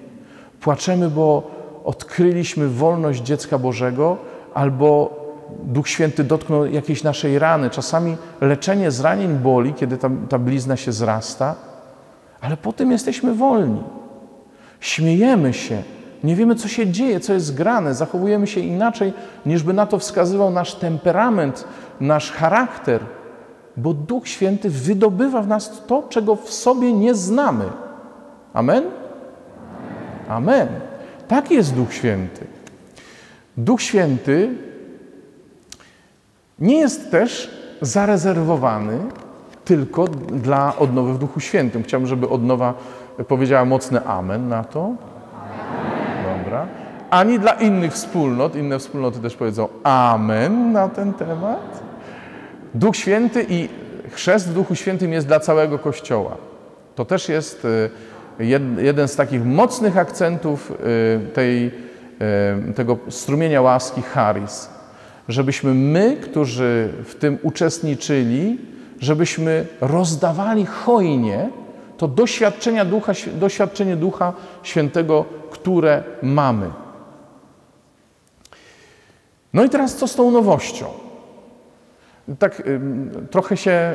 [0.61, 1.51] Płaczemy, bo
[1.83, 4.17] odkryliśmy wolność dziecka Bożego,
[4.53, 5.21] albo
[5.63, 7.69] Duch Święty dotknął jakiejś naszej rany.
[7.69, 11.55] Czasami leczenie zranień boli, kiedy ta, ta blizna się zrasta,
[12.41, 13.83] ale potem jesteśmy wolni.
[14.79, 15.83] Śmiejemy się,
[16.23, 17.93] Nie wiemy, co się dzieje, co jest grane.
[17.93, 19.13] Zachowujemy się inaczej,
[19.45, 21.65] niż by na to wskazywał nasz temperament,
[21.99, 23.01] nasz charakter,
[23.77, 27.65] bo Duch Święty wydobywa w nas to, czego w sobie nie znamy.
[28.53, 28.83] Amen?
[30.31, 30.67] Amen.
[31.27, 32.45] Tak jest Duch Święty.
[33.57, 34.49] Duch Święty
[36.59, 38.99] nie jest też zarezerwowany
[39.65, 41.83] tylko dla odnowy w Duchu Świętym.
[41.83, 42.73] Chciałbym, żeby odnowa
[43.27, 44.95] powiedziała mocne amen na to.
[46.37, 46.67] Dobra.
[47.09, 51.83] Ani dla innych wspólnot, inne wspólnoty też powiedzą amen na ten temat.
[52.73, 53.69] Duch Święty i
[54.09, 56.31] chrzest w Duchu Świętym jest dla całego Kościoła.
[56.95, 57.89] To też jest y,
[58.77, 60.75] jeden z takich mocnych akcentów y,
[61.33, 61.65] tej,
[62.69, 64.69] y, tego strumienia łaski charis.
[65.27, 68.57] Żebyśmy my, którzy w tym uczestniczyli,
[68.99, 71.49] żebyśmy rozdawali hojnie
[71.97, 76.69] to doświadczenia ducha, doświadczenie Ducha Świętego, które mamy.
[79.53, 80.85] No i teraz co z tą nowością?
[82.39, 82.63] Tak
[83.31, 83.93] trochę się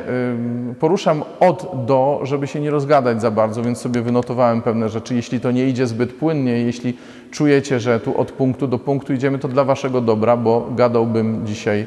[0.79, 5.15] poruszam od do, żeby się nie rozgadać za bardzo, więc sobie wynotowałem pewne rzeczy.
[5.15, 6.97] Jeśli to nie idzie zbyt płynnie, jeśli
[7.31, 11.85] czujecie, że tu od punktu do punktu idziemy, to dla waszego dobra, bo gadałbym dzisiaj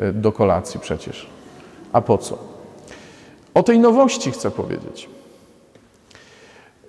[0.00, 1.26] y, do kolacji przecież.
[1.92, 2.38] A po co?
[3.54, 5.08] O tej nowości chcę powiedzieć.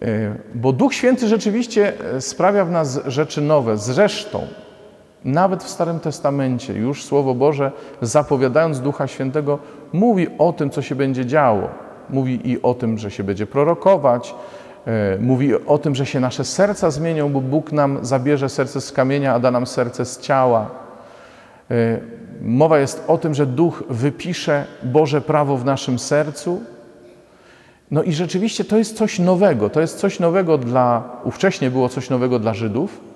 [0.04, 3.78] Y, bo Duch Święty rzeczywiście y, sprawia w nas rzeczy nowe.
[3.78, 4.48] Zresztą,
[5.26, 9.60] nawet w Starym Testamencie już Słowo Boże, zapowiadając Ducha Świętego,
[9.94, 11.68] mówi o tym, co się będzie działo.
[12.10, 14.36] Mówi i o tym, że się będzie prorokować,
[14.88, 18.92] e, mówi o tym, że się nasze serca zmienią, bo Bóg nam zabierze serce z
[18.92, 20.70] kamienia, a da nam serce z ciała.
[21.72, 22.00] E,
[22.42, 26.62] mowa jest o tym, że Duch wypisze Boże prawo w naszym sercu.
[27.92, 29.70] No i rzeczywiście to jest coś nowego.
[29.70, 33.11] To jest coś nowego dla, ówcześnie było coś nowego dla Żydów,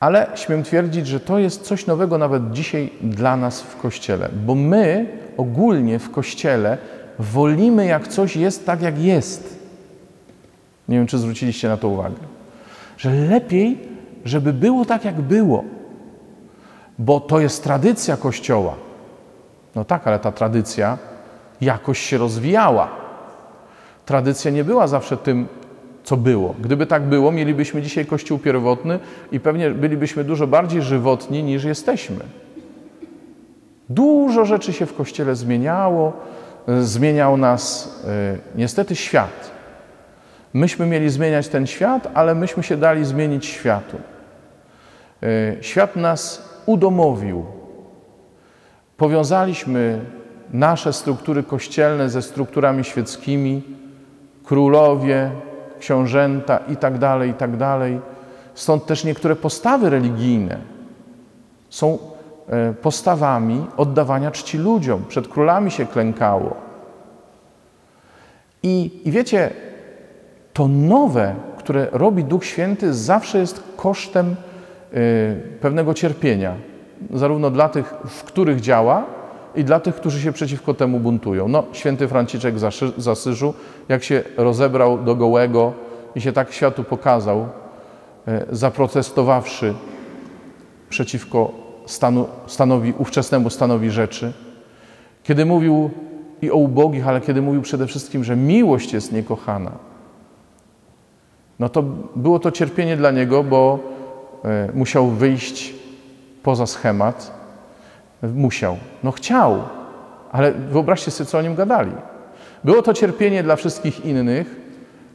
[0.00, 4.54] ale śmiem twierdzić, że to jest coś nowego nawet dzisiaj dla nas w Kościele, bo
[4.54, 5.06] my
[5.36, 6.78] ogólnie w Kościele
[7.18, 9.58] wolimy, jak coś jest tak, jak jest.
[10.88, 12.16] Nie wiem, czy zwróciliście na to uwagę.
[12.98, 13.78] Że lepiej,
[14.24, 15.64] żeby było tak, jak było,
[16.98, 18.74] bo to jest tradycja Kościoła.
[19.74, 20.98] No tak, ale ta tradycja
[21.60, 22.88] jakoś się rozwijała.
[24.06, 25.48] Tradycja nie była zawsze tym,
[26.06, 26.54] co było.
[26.60, 28.98] Gdyby tak było, mielibyśmy dzisiaj Kościół pierwotny
[29.32, 32.16] i pewnie bylibyśmy dużo bardziej żywotni niż jesteśmy.
[33.88, 36.12] Dużo rzeczy się w Kościele zmieniało,
[36.80, 37.86] zmieniał nas
[38.54, 39.50] y, niestety świat.
[40.54, 43.96] Myśmy mieli zmieniać ten świat, ale myśmy się dali zmienić światu.
[45.22, 47.44] Y, świat nas udomowił.
[48.96, 50.00] Powiązaliśmy
[50.52, 53.62] nasze struktury kościelne ze strukturami świeckimi,
[54.44, 55.30] królowie,
[55.80, 57.50] książęta i tak dalej, i tak.
[58.54, 60.58] Stąd też niektóre postawy religijne
[61.70, 61.98] są
[62.48, 65.04] e, postawami oddawania czci ludziom.
[65.08, 66.56] Przed królami się klękało.
[68.62, 69.50] I, I wiecie,
[70.52, 74.36] to nowe, które robi Duch Święty, zawsze jest kosztem
[74.94, 76.54] y, pewnego cierpienia.
[77.14, 79.04] Zarówno dla tych, w których działa,
[79.56, 81.48] i dla tych, którzy się przeciwko temu buntują.
[81.48, 82.54] No, święty Franciszek
[82.96, 83.54] z Asyżu,
[83.88, 85.72] jak się rozebrał do gołego
[86.14, 87.48] i się tak światu pokazał,
[88.28, 89.74] e, zaprotestowawszy
[90.88, 91.52] przeciwko
[91.86, 94.32] stanu, stanowi, ówczesnemu stanowi rzeczy,
[95.22, 95.90] kiedy mówił
[96.42, 99.72] i o ubogich, ale kiedy mówił przede wszystkim, że miłość jest niekochana,
[101.58, 101.82] no to
[102.16, 103.78] było to cierpienie dla niego, bo
[104.44, 105.74] e, musiał wyjść
[106.42, 107.35] poza schemat,
[108.22, 108.76] Musiał.
[109.04, 109.62] No chciał,
[110.32, 111.92] ale wyobraźcie sobie, co o nim gadali.
[112.64, 114.56] Było to cierpienie dla wszystkich innych,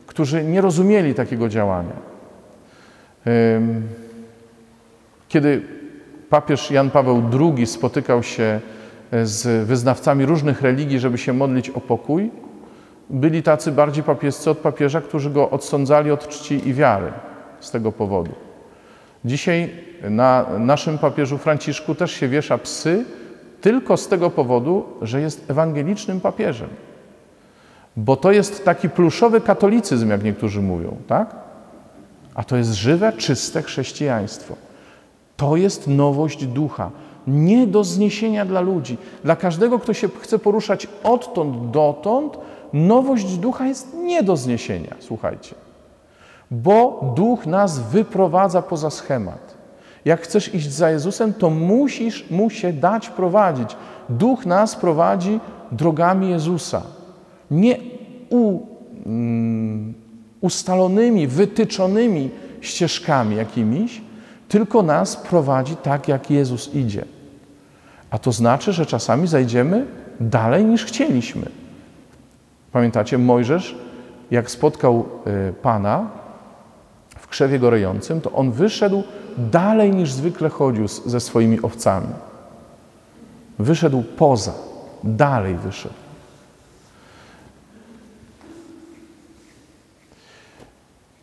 [0.08, 1.94] którzy nie rozumieli takiego działania.
[5.28, 5.62] Kiedy
[6.30, 8.60] papież Jan Paweł II spotykał się
[9.12, 12.32] e, z wyznawcami różnych religii, żeby się modlić o pokój,
[13.10, 17.12] byli tacy bardziej papiescy od papieża, którzy go odsądzali od czci i wiary
[17.60, 18.32] z tego powodu.
[19.26, 19.70] Dzisiaj
[20.10, 23.06] na naszym papieżu Franciszku też się wiesza psy
[23.62, 26.70] tylko z tego powodu, że jest ewangelicznym papieżem.
[27.98, 31.36] Bo to jest taki pluszowy katolicyzm, jak niektórzy mówią, tak?
[32.36, 34.56] A to jest żywe, czyste chrześcijaństwo.
[35.38, 36.92] To jest nowość ducha.
[37.28, 38.98] Nie do zniesienia dla ludzi.
[39.24, 42.38] Dla każdego, kto się chce poruszać odtąd dotąd,
[42.74, 44.96] nowość ducha jest nie do zniesienia.
[45.00, 45.56] Słuchajcie
[46.52, 49.58] bo duch nas wyprowadza poza schemat.
[50.06, 53.76] Jak chcesz iść za Jezusem, to musisz mu się dać prowadzić.
[54.10, 55.40] Duch nas prowadzi
[55.72, 56.82] drogami Jezusa.
[57.52, 57.78] Nie
[58.30, 58.60] u,
[59.06, 59.94] um,
[60.42, 62.30] ustalonymi, wytyczonymi
[62.62, 64.02] ścieżkami jakimiś,
[64.48, 67.06] tylko nas prowadzi tak, jak Jezus idzie.
[68.10, 69.86] A to znaczy, że czasami zajdziemy
[70.20, 71.46] dalej niż chcieliśmy.
[72.72, 73.76] Pamiętacie, Mojżesz,
[74.32, 75.06] jak spotkał
[75.50, 76.21] y, Pana
[77.32, 79.04] krzewie gorejącym, to on wyszedł
[79.38, 82.08] dalej niż zwykle chodził ze swoimi owcami.
[83.60, 84.54] Wyszedł poza,
[85.04, 85.96] dalej wyszedł.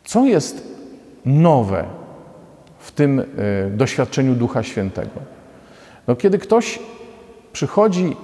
[0.04, 0.78] Co jest
[1.24, 1.84] nowe
[2.78, 3.24] w tym y,
[3.76, 5.20] doświadczeniu Ducha Świętego?
[6.06, 6.78] No, kiedy ktoś
[7.52, 8.16] przychodzi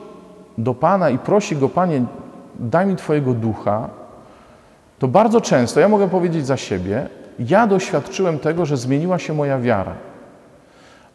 [0.59, 2.05] do Pana i prosi Go, Panie,
[2.59, 3.89] daj mi Twojego ducha,
[4.99, 9.59] to bardzo często, ja mogę powiedzieć za siebie, ja doświadczyłem tego, że zmieniła się moja
[9.59, 9.95] wiara.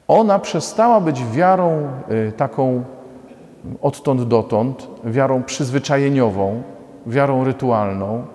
[0.07, 2.83] Ona przestała być wiarą y, taką
[3.81, 6.61] odtąd dotąd, wiarą przyzwyczajeniową,
[7.07, 8.25] wiarą rytualną.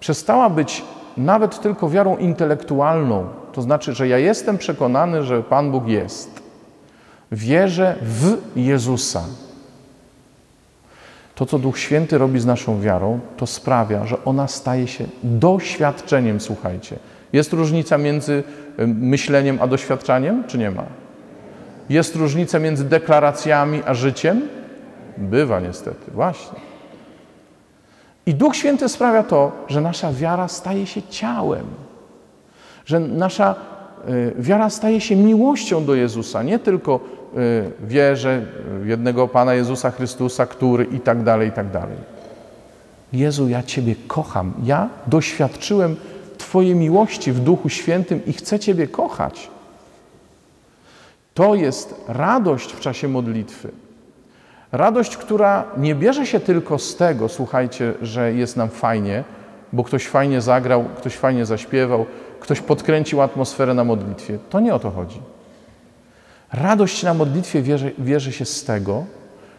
[0.00, 0.84] Przestała być
[1.16, 6.42] nawet tylko wiarą intelektualną, to znaczy, że ja jestem przekonany, że Pan Bóg jest.
[7.32, 9.22] Wierzę w Jezusa.
[11.34, 16.40] To, co Duch Święty robi z naszą wiarą, to sprawia, że ona staje się doświadczeniem,
[16.40, 16.96] słuchajcie.
[17.32, 18.42] Jest różnica między
[18.86, 20.84] myśleniem a doświadczaniem, czy nie ma?
[21.88, 24.42] Jest różnica między deklaracjami a życiem?
[25.18, 26.58] Bywa niestety, właśnie.
[28.26, 31.66] I Duch Święty sprawia to, że nasza wiara staje się ciałem,
[32.84, 33.54] że nasza
[34.08, 37.00] y, wiara staje się miłością do Jezusa, nie tylko
[37.36, 38.42] Y, wierzę
[38.82, 41.96] w jednego Pana Jezusa Chrystusa, który i tak dalej, i tak dalej.
[43.12, 44.52] Jezu, ja Ciebie kocham.
[44.64, 45.96] Ja doświadczyłem
[46.38, 49.50] Twojej miłości w Duchu Świętym i chcę Ciebie kochać.
[51.34, 53.70] To jest radość w czasie modlitwy.
[54.72, 59.24] Radość, która nie bierze się tylko z tego, słuchajcie, że jest nam fajnie,
[59.72, 62.06] bo ktoś fajnie zagrał, ktoś fajnie zaśpiewał,
[62.40, 64.38] ktoś podkręcił atmosferę na modlitwie.
[64.50, 65.20] To nie o to chodzi.
[66.52, 69.04] Radość na modlitwie wierzy, wierzy się z tego,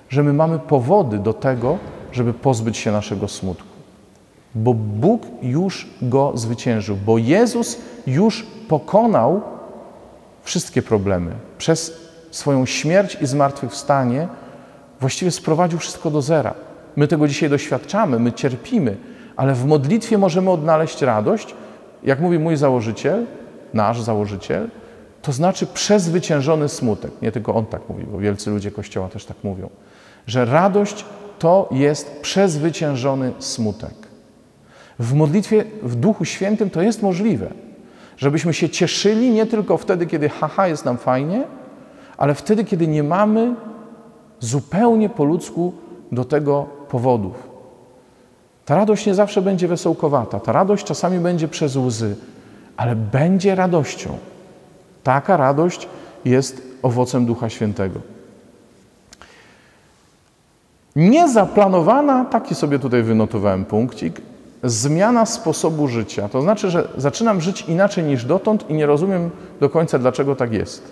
[0.10, 1.78] że my mamy powody do tego,
[2.12, 3.79] żeby pozbyć się naszego smutku.
[4.56, 9.42] Bo Bóg już go zwyciężył, bo Jezus już pokonał
[10.44, 11.32] wszystkie problemy.
[11.58, 11.94] Przez
[12.32, 14.28] swoją śmierć i zmartwychwstanie
[15.00, 16.54] właściwie sprowadził wszystko do zera.
[16.96, 18.98] My tego dzisiaj doświadczamy, my cierpimy,
[19.36, 21.56] ale w modlitwie możemy odnaleźć radość,
[22.04, 23.26] jak mówi mój założyciel,
[23.74, 24.70] nasz założyciel,
[25.22, 27.12] to znaczy przezwyciężony smutek.
[27.22, 29.70] Nie tylko on tak mówi, bo wielcy ludzie Kościoła też tak mówią,
[30.28, 31.06] że radość
[31.40, 34.09] to jest przezwyciężony smutek.
[35.00, 37.52] W modlitwie w Duchu Świętym to jest możliwe,
[38.18, 41.44] żebyśmy się cieszyli nie tylko wtedy, kiedy haha jest nam fajnie,
[42.18, 43.56] ale wtedy, kiedy nie mamy
[44.40, 45.74] zupełnie po ludzku
[46.12, 47.50] do tego powodów.
[48.66, 52.16] Ta radość nie zawsze będzie wesołkowata, ta radość czasami będzie przez łzy,
[52.78, 54.18] ale będzie radością.
[55.04, 55.88] Taka radość
[56.26, 58.00] jest owocem Ducha Świętego.
[60.96, 64.22] Niezaplanowana, taki sobie tutaj wynotowałem punkcik,
[64.64, 66.30] zmiana sposobu życia.
[66.30, 70.54] To znaczy, że zaczynam żyć inaczej niż dotąd i nie rozumiem do końca, dlaczego tak
[70.54, 70.92] jest.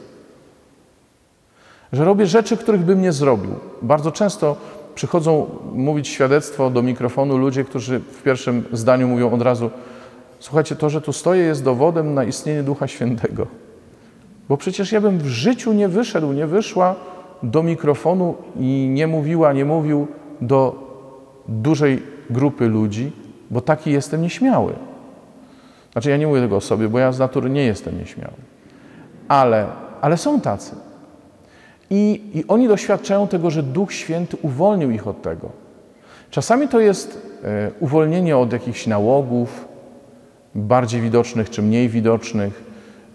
[1.93, 3.51] Że robię rzeczy, których bym nie zrobił.
[3.81, 4.55] Bardzo często
[4.95, 9.69] przychodzą mówić świadectwo do mikrofonu ludzie, którzy w pierwszym zdaniu mówią od razu:
[10.39, 13.47] Słuchajcie, to, że tu stoję, jest dowodem na istnienie Ducha Świętego.
[14.49, 16.95] Bo przecież ja bym w życiu nie wyszedł, nie wyszła
[17.43, 20.07] do mikrofonu i nie mówiła, nie mówił
[20.41, 20.75] do
[21.47, 23.11] dużej grupy ludzi,
[23.51, 24.73] bo taki jestem nieśmiały.
[25.91, 28.33] Znaczy, ja nie mówię tego o sobie, bo ja z natury nie jestem nieśmiały.
[29.27, 29.65] Ale,
[30.01, 30.75] ale są tacy.
[31.89, 35.49] I, I oni doświadczają tego, że Duch Święty uwolnił ich od tego.
[36.29, 39.67] Czasami to jest e, uwolnienie od jakichś nałogów,
[40.55, 42.67] bardziej widocznych czy mniej widocznych,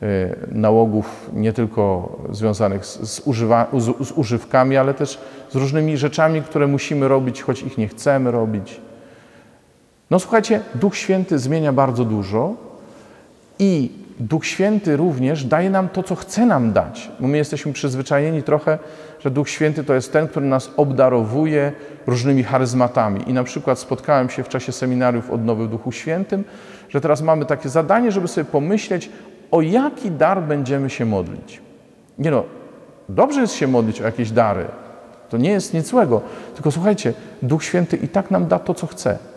[0.03, 5.18] Y, nałogów nie tylko związanych z, z, używa, z, z, używkami, ale też
[5.51, 8.81] z różnymi rzeczami, które musimy robić, choć ich nie chcemy robić.
[10.12, 12.55] No słuchajcie, Duch Święty zmienia bardzo dużo
[13.59, 17.11] i Duch Święty również daje nam to, co chce nam dać.
[17.20, 18.78] Bo my jesteśmy przyzwyczajeni trochę,
[19.20, 21.72] że Duch Święty to jest ten, który nas obdarowuje
[22.07, 23.30] różnymi charyzmatami.
[23.30, 26.45] I na przykład spotkałem się w czasie seminariów odnowy w Duchu Świętym,
[26.89, 29.11] że teraz mamy takie zadanie, żeby sobie pomyśleć
[29.51, 31.61] o jaki dar będziemy się modlić.
[32.18, 32.45] Nie no,
[33.09, 34.64] dobrze jest się modlić o jakieś dary.
[35.28, 36.20] To nie jest nic złego.
[36.55, 39.32] Tylko słuchajcie, Duch Święty i tak nam da to, co chce.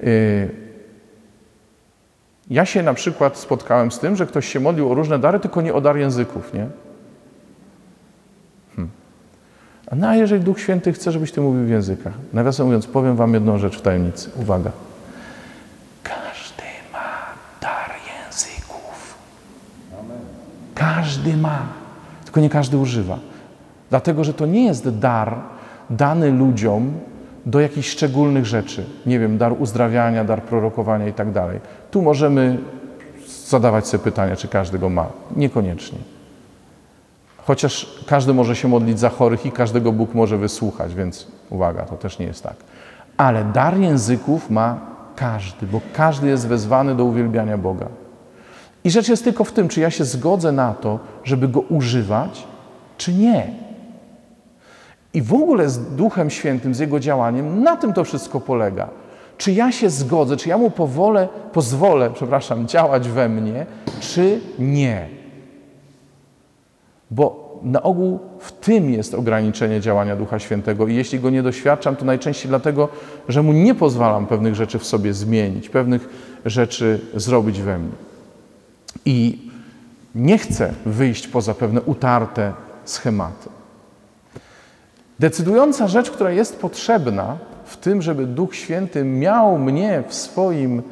[0.00, 0.66] Y,
[2.50, 5.62] ja się na przykład spotkałem z tym, że ktoś się modlił o różne dary, tylko
[5.62, 6.66] nie o dar języków, nie?
[8.76, 8.90] Hmm.
[9.92, 12.12] No a jeżeli Duch Święty chce, żebyś ty mówił w językach?
[12.32, 14.30] Nawiasem mówiąc, powiem wam jedną rzecz w tajemnicy.
[14.36, 14.70] Uwaga.
[16.02, 17.08] Każdy ma
[17.60, 18.56] dar języka.
[20.74, 21.58] każdy ma,
[22.24, 23.18] tylko nie każdy używa.
[23.90, 25.36] Dlatego, że to nie jest dar
[25.90, 26.92] dany ludziom
[27.46, 28.84] do jakichś szczególnych rzeczy.
[29.06, 31.60] Nie wiem, dar uzdrawiania, dar prorokowania i tak dalej.
[31.90, 32.58] Tu możemy
[33.46, 35.06] zadawać sobie pytania, czy każdy go ma.
[35.36, 35.98] Niekoniecznie.
[37.36, 41.96] Chociaż każdy może się modlić za chorych i każdego Bóg może wysłuchać, więc uwaga, to
[41.96, 42.56] też nie jest tak.
[43.16, 44.80] Ale dar języków ma
[45.16, 47.86] każdy, bo każdy jest wezwany do uwielbiania Boga.
[48.84, 52.46] I rzecz jest tylko w tym, czy ja się zgodzę na to, żeby go używać,
[52.98, 53.65] czy nie.
[55.16, 58.88] I w ogóle z Duchem Świętym, z Jego działaniem, na tym to wszystko polega.
[59.38, 63.66] Czy ja się zgodzę, czy ja Mu powolę, pozwolę, przepraszam, działać we mnie,
[64.00, 65.08] czy nie.
[67.10, 71.96] Bo na ogół w tym jest ograniczenie działania Ducha Świętego i jeśli go nie doświadczam,
[71.96, 72.88] to najczęściej dlatego,
[73.28, 76.08] że mu nie pozwalam pewnych rzeczy w sobie zmienić, pewnych
[76.44, 77.92] rzeczy zrobić we mnie.
[79.04, 79.38] I
[80.14, 82.52] nie chcę wyjść poza pewne utarte
[82.84, 83.55] schematy.
[85.18, 90.82] Decydująca rzecz, która jest potrzebna w tym, żeby Duch Święty miał mnie w swoim,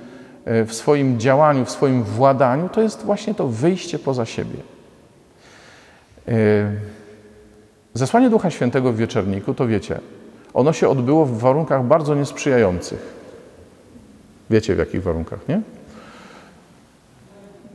[0.44, 4.56] e, w swoim działaniu, w swoim władaniu, to jest właśnie to wyjście poza siebie.
[6.28, 6.32] E,
[7.94, 10.00] zesłanie Ducha Świętego w wieczerniku, to wiecie,
[10.54, 13.14] ono się odbyło w warunkach bardzo niesprzyjających.
[14.50, 15.60] Wiecie w jakich warunkach, nie?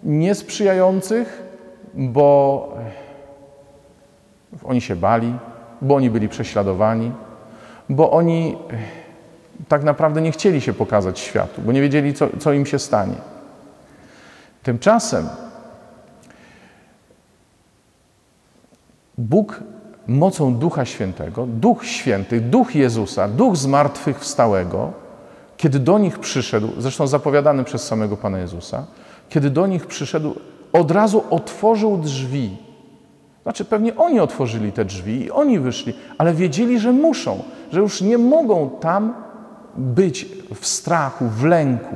[0.04, 1.44] Niesprzyjających,
[1.94, 2.74] bo
[4.64, 5.34] oni się bali,
[5.82, 7.12] bo oni byli prześladowani,
[7.90, 8.58] bo oni
[9.68, 13.16] tak naprawdę nie chcieli się pokazać światu, bo nie wiedzieli, co, co im się stanie.
[14.64, 15.30] Tymczasem
[19.18, 19.64] Bóg
[20.08, 24.92] mocą Ducha Świętego, Duch Święty, Duch Jezusa, Duch Zmartwychwstałego,
[25.58, 28.86] kiedy do nich przyszedł, zresztą zapowiadany przez samego Pana Jezusa,
[29.30, 30.36] kiedy do nich przyszedł,
[30.74, 32.58] od razu otworzył drzwi
[33.44, 38.02] znaczy, pewnie oni otworzyli te drzwi i oni wyszli, ale wiedzieli, że muszą, że już
[38.02, 39.14] nie mogą tam
[39.78, 41.96] być w strachu, w lęku.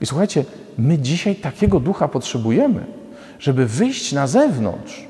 [0.00, 0.44] I słuchajcie,
[0.78, 2.86] my dzisiaj takiego ducha potrzebujemy,
[3.38, 5.04] żeby wyjść na zewnątrz.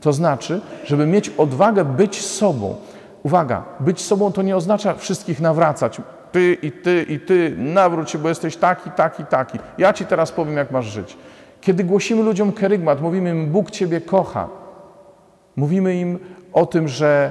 [0.00, 2.76] To znaczy, żeby mieć odwagę być sobą.
[3.22, 6.00] Uwaga, być sobą to nie oznacza wszystkich nawracać.
[6.32, 9.58] Ty i ty i ty, nawróć się, bo jesteś taki, taki, taki.
[9.78, 11.16] Ja ci teraz powiem, jak masz żyć.
[11.60, 14.48] Kiedy głosimy ludziom kerygmat, mówimy im, Bóg ciebie kocha,
[15.60, 16.18] Mówimy im
[16.52, 17.30] o tym, że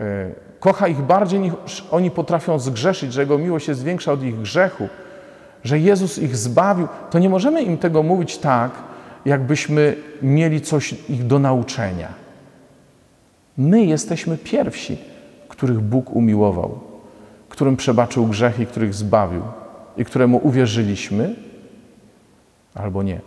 [0.00, 4.40] e, kocha ich bardziej niż oni potrafią zgrzeszyć, że Jego miłość jest większa od ich
[4.40, 4.88] grzechu,
[5.64, 8.70] że Jezus ich zbawił, to nie możemy im tego mówić tak,
[9.24, 12.08] jakbyśmy mieli coś ich do nauczenia.
[13.58, 14.98] My jesteśmy pierwsi,
[15.48, 16.80] których Bóg umiłował,
[17.48, 19.42] którym przebaczył grzechy, których zbawił
[19.96, 21.34] i któremu uwierzyliśmy
[22.74, 23.20] albo nie.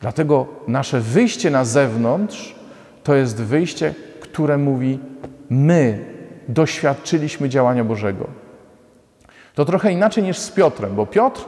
[0.00, 2.56] Dlatego nasze wyjście na zewnątrz
[3.06, 4.98] to jest wyjście, które mówi:
[5.50, 6.04] My
[6.48, 8.26] doświadczyliśmy działania Bożego.
[9.54, 11.44] To trochę inaczej niż z Piotrem, bo Piotr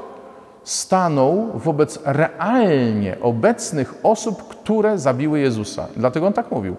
[0.63, 5.87] stanął wobec realnie obecnych osób, które zabiły Jezusa.
[5.97, 6.77] Dlatego on tak mówił.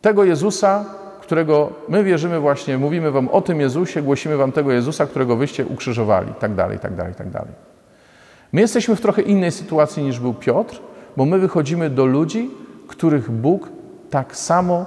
[0.00, 0.84] Tego Jezusa,
[1.20, 5.66] którego my wierzymy właśnie, mówimy wam o tym Jezusie, głosimy wam tego Jezusa, którego wyście
[5.66, 7.52] ukrzyżowali, tak dalej, tak dalej, tak dalej.
[8.52, 10.80] My jesteśmy w trochę innej sytuacji niż był Piotr,
[11.16, 12.50] bo my wychodzimy do ludzi,
[12.92, 13.68] których Bóg
[14.10, 14.86] tak samo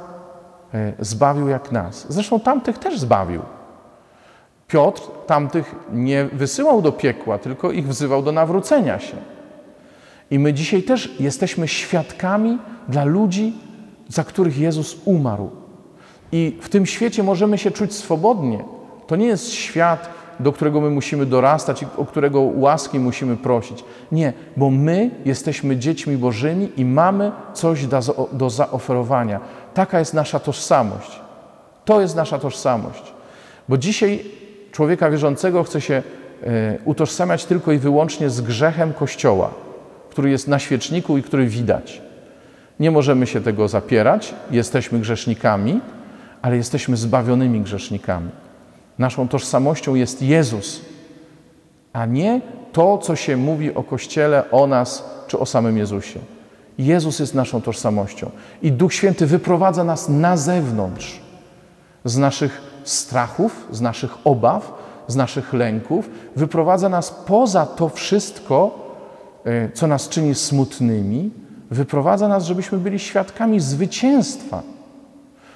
[0.74, 2.06] e, zbawił jak nas.
[2.10, 3.42] Zresztą tamtych też zbawił.
[4.68, 9.18] Piotr tamtych nie wysyłał do piekła, tylko ich wzywał do nawrócenia się.
[10.32, 12.58] I my dzisiaj też jesteśmy świadkami
[12.90, 13.54] dla ludzi,
[14.08, 15.52] za których Jezus umarł.
[16.32, 18.64] I w tym świecie możemy się czuć swobodnie.
[19.08, 20.10] To nie jest świat,
[20.40, 23.84] do którego my musimy dorastać i o którego łaski musimy prosić.
[24.12, 29.40] Nie, bo my jesteśmy dziećmi Bożymi i mamy coś do, do zaoferowania.
[29.74, 31.20] Taka jest nasza tożsamość.
[31.86, 33.14] To jest nasza tożsamość.
[33.70, 34.26] Bo dzisiaj
[34.72, 36.04] człowieka wierzącego chce się
[36.44, 39.50] e, utożsamiać tylko i wyłącznie z grzechem Kościoła,
[40.10, 42.02] który jest na świeczniku i który widać.
[42.80, 45.82] Nie możemy się tego zapierać, jesteśmy grzesznikami,
[46.42, 48.30] ale jesteśmy zbawionymi grzesznikami.
[49.00, 50.82] Naszą tożsamością jest Jezus,
[51.94, 52.42] a nie
[52.72, 56.20] to, co się mówi o Kościele, o nas czy o samym Jezusie.
[56.78, 58.32] Jezus jest naszą tożsamością
[58.62, 61.20] i Duch Święty wyprowadza nas na zewnątrz
[62.06, 64.74] z naszych strachów, z naszych obaw,
[65.08, 68.80] z naszych lęków, wyprowadza nas poza to wszystko,
[69.46, 71.32] e, co nas czyni smutnymi,
[71.72, 74.62] wyprowadza nas, żebyśmy byli świadkami zwycięstwa.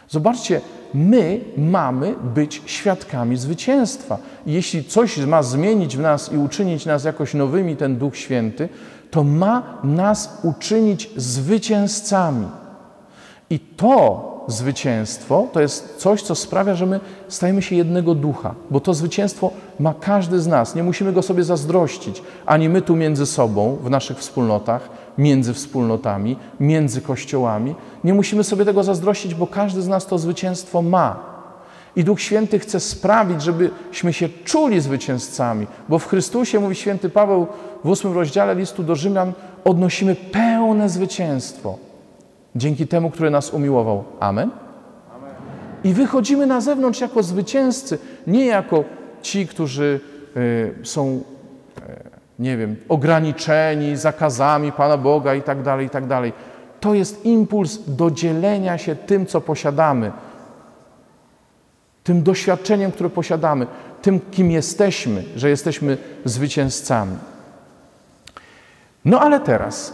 [0.10, 0.62] Zobaczcie,
[0.94, 4.18] my mamy być świadkami zwycięstwa.
[4.46, 8.70] Jeśli coś ma zmienić w nas i uczynić nas jakoś nowymi ten Duch Święty,
[9.12, 12.48] To ma nas uczynić zwycięzcami.
[13.50, 18.80] I to zwycięstwo to jest coś, co sprawia, że my stajemy się jednego ducha, bo
[18.80, 20.76] to zwycięstwo ma każdy z nas.
[20.76, 26.38] Nie musimy go sobie zazdrościć, ani my tu między sobą, w naszych wspólnotach, między wspólnotami,
[26.60, 27.76] między kościołami.
[28.04, 31.30] Nie musimy sobie tego zazdrościć, bo każdy z nas to zwycięstwo ma.
[31.96, 37.48] I Duch Święty chce sprawić, żebyśmy się czuli zwycięzcami, bo w Chrystusie, mówi święty Paweł
[37.84, 39.34] w ósmym rozdziale listu do Rzymian,
[39.64, 41.90] odnosimy pełne zwycięstwo
[42.56, 44.04] dzięki temu, który nas umiłował.
[44.20, 44.52] Amen?
[45.84, 47.98] I wychodzimy na zewnątrz jako zwycięzcy,
[48.28, 48.84] nie jako
[49.22, 50.00] ci, którzy
[50.38, 51.22] y, są,
[52.40, 56.34] nie wiem, ograniczeni zakazami Pana Boga i tak dalej, i tak dalej.
[56.80, 60.12] To jest impuls do dzielenia się tym, co posiadamy,
[62.04, 63.68] tym doświadczeniem, które posiadamy,
[64.02, 67.16] tym, kim jesteśmy, że jesteśmy zwycięzcami.
[69.06, 69.94] No ale teraz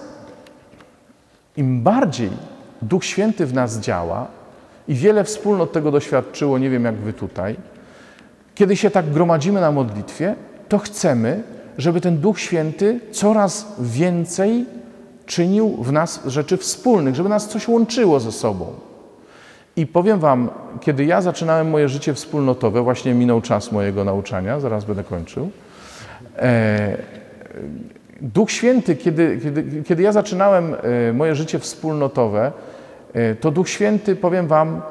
[1.58, 2.30] im bardziej
[2.82, 4.28] Duch Święty w nas działa,
[4.88, 7.56] i wiele wspólnot tego doświadczyło, nie wiem jak wy tutaj,
[8.56, 10.36] kiedy się tak gromadzimy na modlitwie,
[10.70, 11.43] to chcemy,
[11.78, 14.66] żeby ten Duch Święty coraz więcej
[15.26, 18.74] czynił w nas rzeczy wspólnych, żeby nas coś łączyło ze sobą.
[19.76, 20.50] I powiem Wam,
[20.82, 25.50] kiedy ja zaczynałem moje życie wspólnotowe, właśnie minął czas mojego nauczania, zaraz będę kończył.
[26.38, 26.98] E,
[28.22, 30.76] Duch Święty, kiedy, kiedy, kiedy ja zaczynałem
[31.10, 32.52] e, moje życie wspólnotowe,
[33.14, 34.82] e, to Duch Święty, powiem Wam,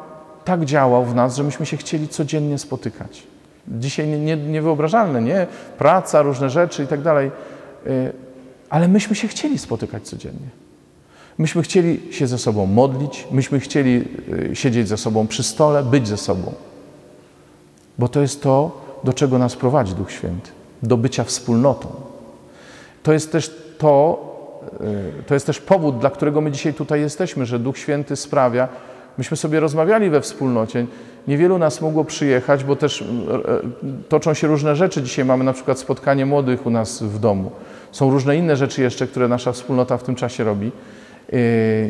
[0.44, 3.33] tak działał w nas, że myśmy się chcieli codziennie spotykać.
[3.68, 5.46] Dzisiaj nie, nie, niewyobrażalne, nie?
[5.78, 7.30] Praca, różne rzeczy i tak dalej.
[7.86, 7.90] E,
[8.70, 10.48] ale myśmy się chcieli spotykać codziennie.
[11.38, 14.04] Myśmy chcieli się ze sobą modlić, myśmy chcieli
[14.52, 16.52] siedzieć ze sobą przy stole, być ze sobą.
[17.98, 20.50] Bo to jest to, do czego nas prowadzi Duch Święty
[20.84, 21.88] do bycia wspólnotą.
[23.02, 24.22] To jest też to,
[25.20, 28.68] y, to jest też powód, dla którego my dzisiaj tutaj jesteśmy, że Duch Święty sprawia.
[29.18, 30.86] Myśmy sobie rozmawiali we wspólnocie.
[31.28, 35.02] Niewielu nas mogło przyjechać, bo też y, y, toczą się różne rzeczy.
[35.02, 37.50] Dzisiaj mamy na przykład spotkanie młodych u nas w domu.
[37.92, 40.72] Są różne inne rzeczy jeszcze, które nasza wspólnota w tym czasie robi.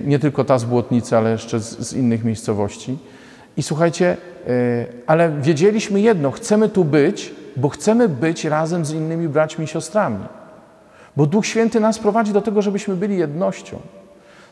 [0.05, 2.99] Nie tylko ta z Błotnicy, ale jeszcze z, z innych miejscowości.
[3.57, 4.17] I słuchajcie,
[5.07, 10.25] ale wiedzieliśmy jedno, chcemy tu być, bo chcemy być razem z innymi braćmi i siostrami.
[11.17, 13.79] Bo Duch Święty nas prowadzi do tego, żebyśmy byli jednością.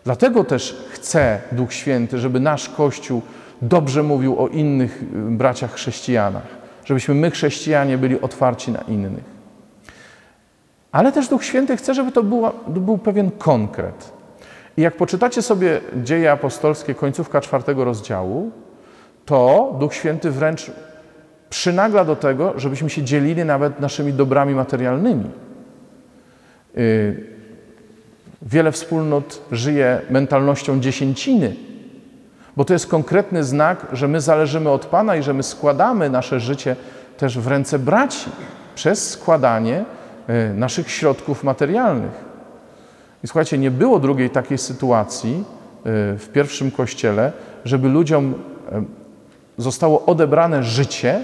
[0.05, 3.22] Dlatego też chce Duch Święty, żeby nasz Kościół
[3.62, 6.46] dobrze mówił o innych y, braciach chrześcijanach,
[6.84, 9.24] żebyśmy my, chrześcijanie, byli otwarci na innych.
[10.92, 14.12] Ale też Duch Święty chce, żeby to, była, był pewien konkret.
[14.76, 18.50] I jak poczytacie sobie dzieje apostolskie, końcówka czwartego rozdziału,
[19.24, 20.70] to Duch Święty wręcz
[21.50, 25.30] przynagla do tego, żebyśmy się dzielili nawet naszymi dobrami materialnymi.
[26.76, 27.31] Y,
[28.43, 31.57] wiele wspólnot żyje mentalnością dziesięciny,
[32.57, 36.40] bo to jest konkretny znak, że my zależymy od Pana i że my składamy nasze
[36.40, 36.76] życie
[37.16, 38.30] też w ręce braci
[38.74, 39.84] przez składanie
[40.51, 42.24] y, naszych środków materialnych.
[43.24, 45.82] I słuchajcie, nie było drugiej takiej sytuacji y,
[46.18, 47.32] w pierwszym kościele,
[47.64, 48.34] żeby ludziom
[49.59, 51.20] zostało odebrane życie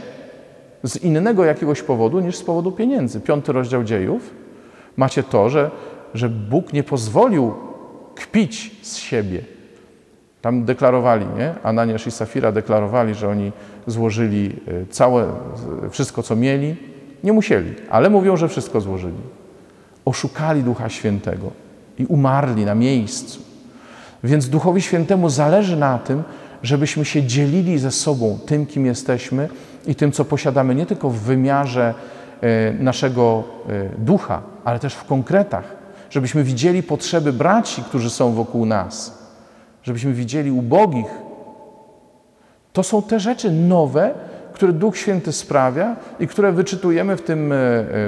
[0.82, 3.20] z innego jakiegoś powodu niż z powodu pieniędzy.
[3.20, 4.30] Piąty rozdział dziejów
[4.96, 5.70] macie to, że,
[6.14, 7.54] że Bóg nie pozwolił
[8.14, 9.40] kpić z siebie.
[10.42, 11.54] Tam deklarowali, nie?
[11.62, 13.52] Ananiasz i Safira deklarowali, że oni
[13.86, 15.26] złożyli y, całe,
[15.90, 16.76] wszystko co mieli.
[17.24, 19.18] Nie musieli, ale mówią, że wszystko złożyli.
[20.04, 21.50] Oszukali Ducha Świętego
[21.98, 23.42] i umarli na miejscu.
[24.24, 26.22] Więc Duchowi Świętemu zależy na tym,
[26.62, 29.48] żebyśmy się dzielili ze sobą tym, kim jesteśmy
[29.86, 31.94] i tym, co posiadamy, nie tylko w wymiarze
[32.40, 35.77] e, naszego e, ducha, ale też w konkretach,
[36.10, 39.18] żebyśmy widzieli potrzeby braci, którzy są wokół nas,
[39.82, 41.06] żebyśmy widzieli ubogich.
[42.72, 44.14] To są te rzeczy nowe,
[44.52, 47.56] które Duch Święty sprawia i które wyczytujemy w tym e,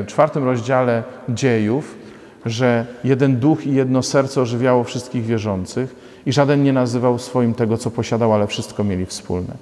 [0.07, 1.97] czwartym rozdziale dziejów,
[2.47, 5.95] że jeden duch i jedno serce ożywiało wszystkich wierzących
[6.27, 9.55] i żaden nie nazywał swoim tego, co posiadał, ale wszystko mieli wspólne.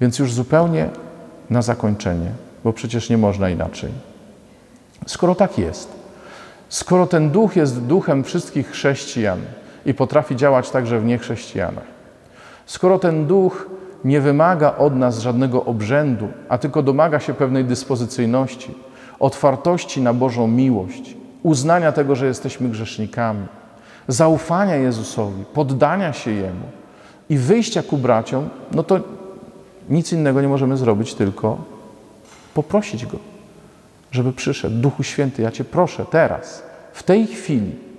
[0.00, 0.88] Więc już zupełnie
[1.50, 2.30] na zakończenie,
[2.64, 3.90] bo przecież nie można inaczej.
[5.06, 5.99] Skoro tak jest,
[6.70, 9.38] skoro ten duch jest duchem wszystkich chrześcijan
[9.86, 11.84] i potrafi działać także w niechrześcijanach,
[12.66, 13.66] skoro ten duch
[14.04, 18.74] nie wymaga od nas żadnego obrzędu, a tylko domaga się pewnej dyspozycyjności,
[19.18, 23.46] otwartości na Bożą miłość, uznania tego, że jesteśmy grzesznikami,
[24.08, 26.66] zaufania Jezusowi, poddania się Jemu
[27.28, 29.00] i wyjścia ku braciom, no to
[29.88, 31.58] nic innego nie możemy zrobić, tylko
[32.54, 33.18] poprosić Go,
[34.10, 34.76] żeby przyszedł.
[34.76, 37.90] Duchu Święty, ja Cię proszę teraz, w tej chwili,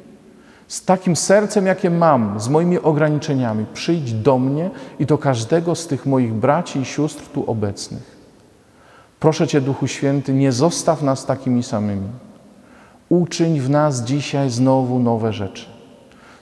[0.71, 5.87] Z takim sercem, jakie mam, z moimi ograniczeniami, przyjdź do mnie i do każdego z
[5.87, 8.17] tych moich braci i sióstr tu obecnych.
[9.19, 12.07] Proszę Cię, Duchu Święty, nie zostaw nas takimi samymi.
[13.09, 15.65] Uczyń w nas dzisiaj znowu nowe rzeczy.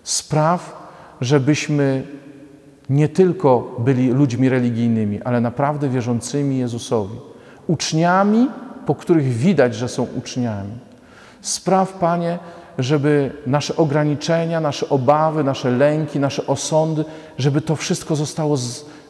[0.04, 0.90] Spraw,
[1.22, 2.04] żebyśmy
[2.90, 7.18] nie tylko byli ludźmi religijnymi, ale naprawdę wierzącymi Jezusowi.
[7.68, 8.50] Uczniami,
[8.90, 10.72] po których widać, że są uczniami.
[11.42, 12.40] Spraw, Panie,
[12.78, 17.06] żeby nasze ograniczenia, nasze obawy, nasze lęki, nasze osądy,
[17.38, 18.58] żeby to wszystko zostało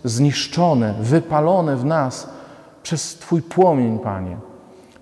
[0.03, 2.29] zniszczone, wypalone w nas
[2.83, 4.37] przez Twój płomień, Panie.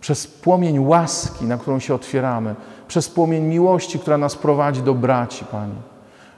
[0.02, 2.56] Przez płomień łaski, na którą się otwieramy,
[2.88, 5.82] przez płomień miłości, która nas prowadzi do braci, Panie.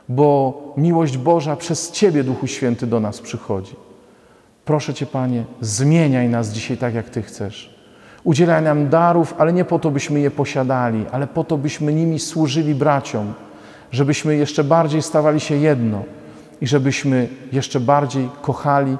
[0.10, 3.76] Bo miłość Boża przez Ciebie, Duchu Święty, do nas przychodzi.
[4.66, 7.79] Proszę Cię, Panie, zmieniaj nas dzisiaj tak, jak Ty chcesz.
[8.24, 12.20] Udzielaj nam darów, ale nie po to, byśmy je posiadali, ale po to, byśmy nimi
[12.20, 13.34] służyli braciom,
[13.92, 16.04] żebyśmy jeszcze bardziej stawali się jedno
[16.62, 18.98] i żebyśmy jeszcze bardziej kochali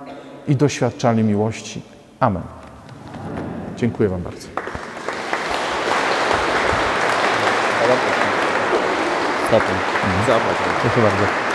[0.48, 1.82] i doświadczali miłości.
[2.20, 2.44] Amen.
[3.78, 4.48] Dziękuję Wam bardzo.
[9.48, 9.66] Stopy.
[10.28, 10.42] Zobacz.
[10.82, 11.49] Proszę bardzo.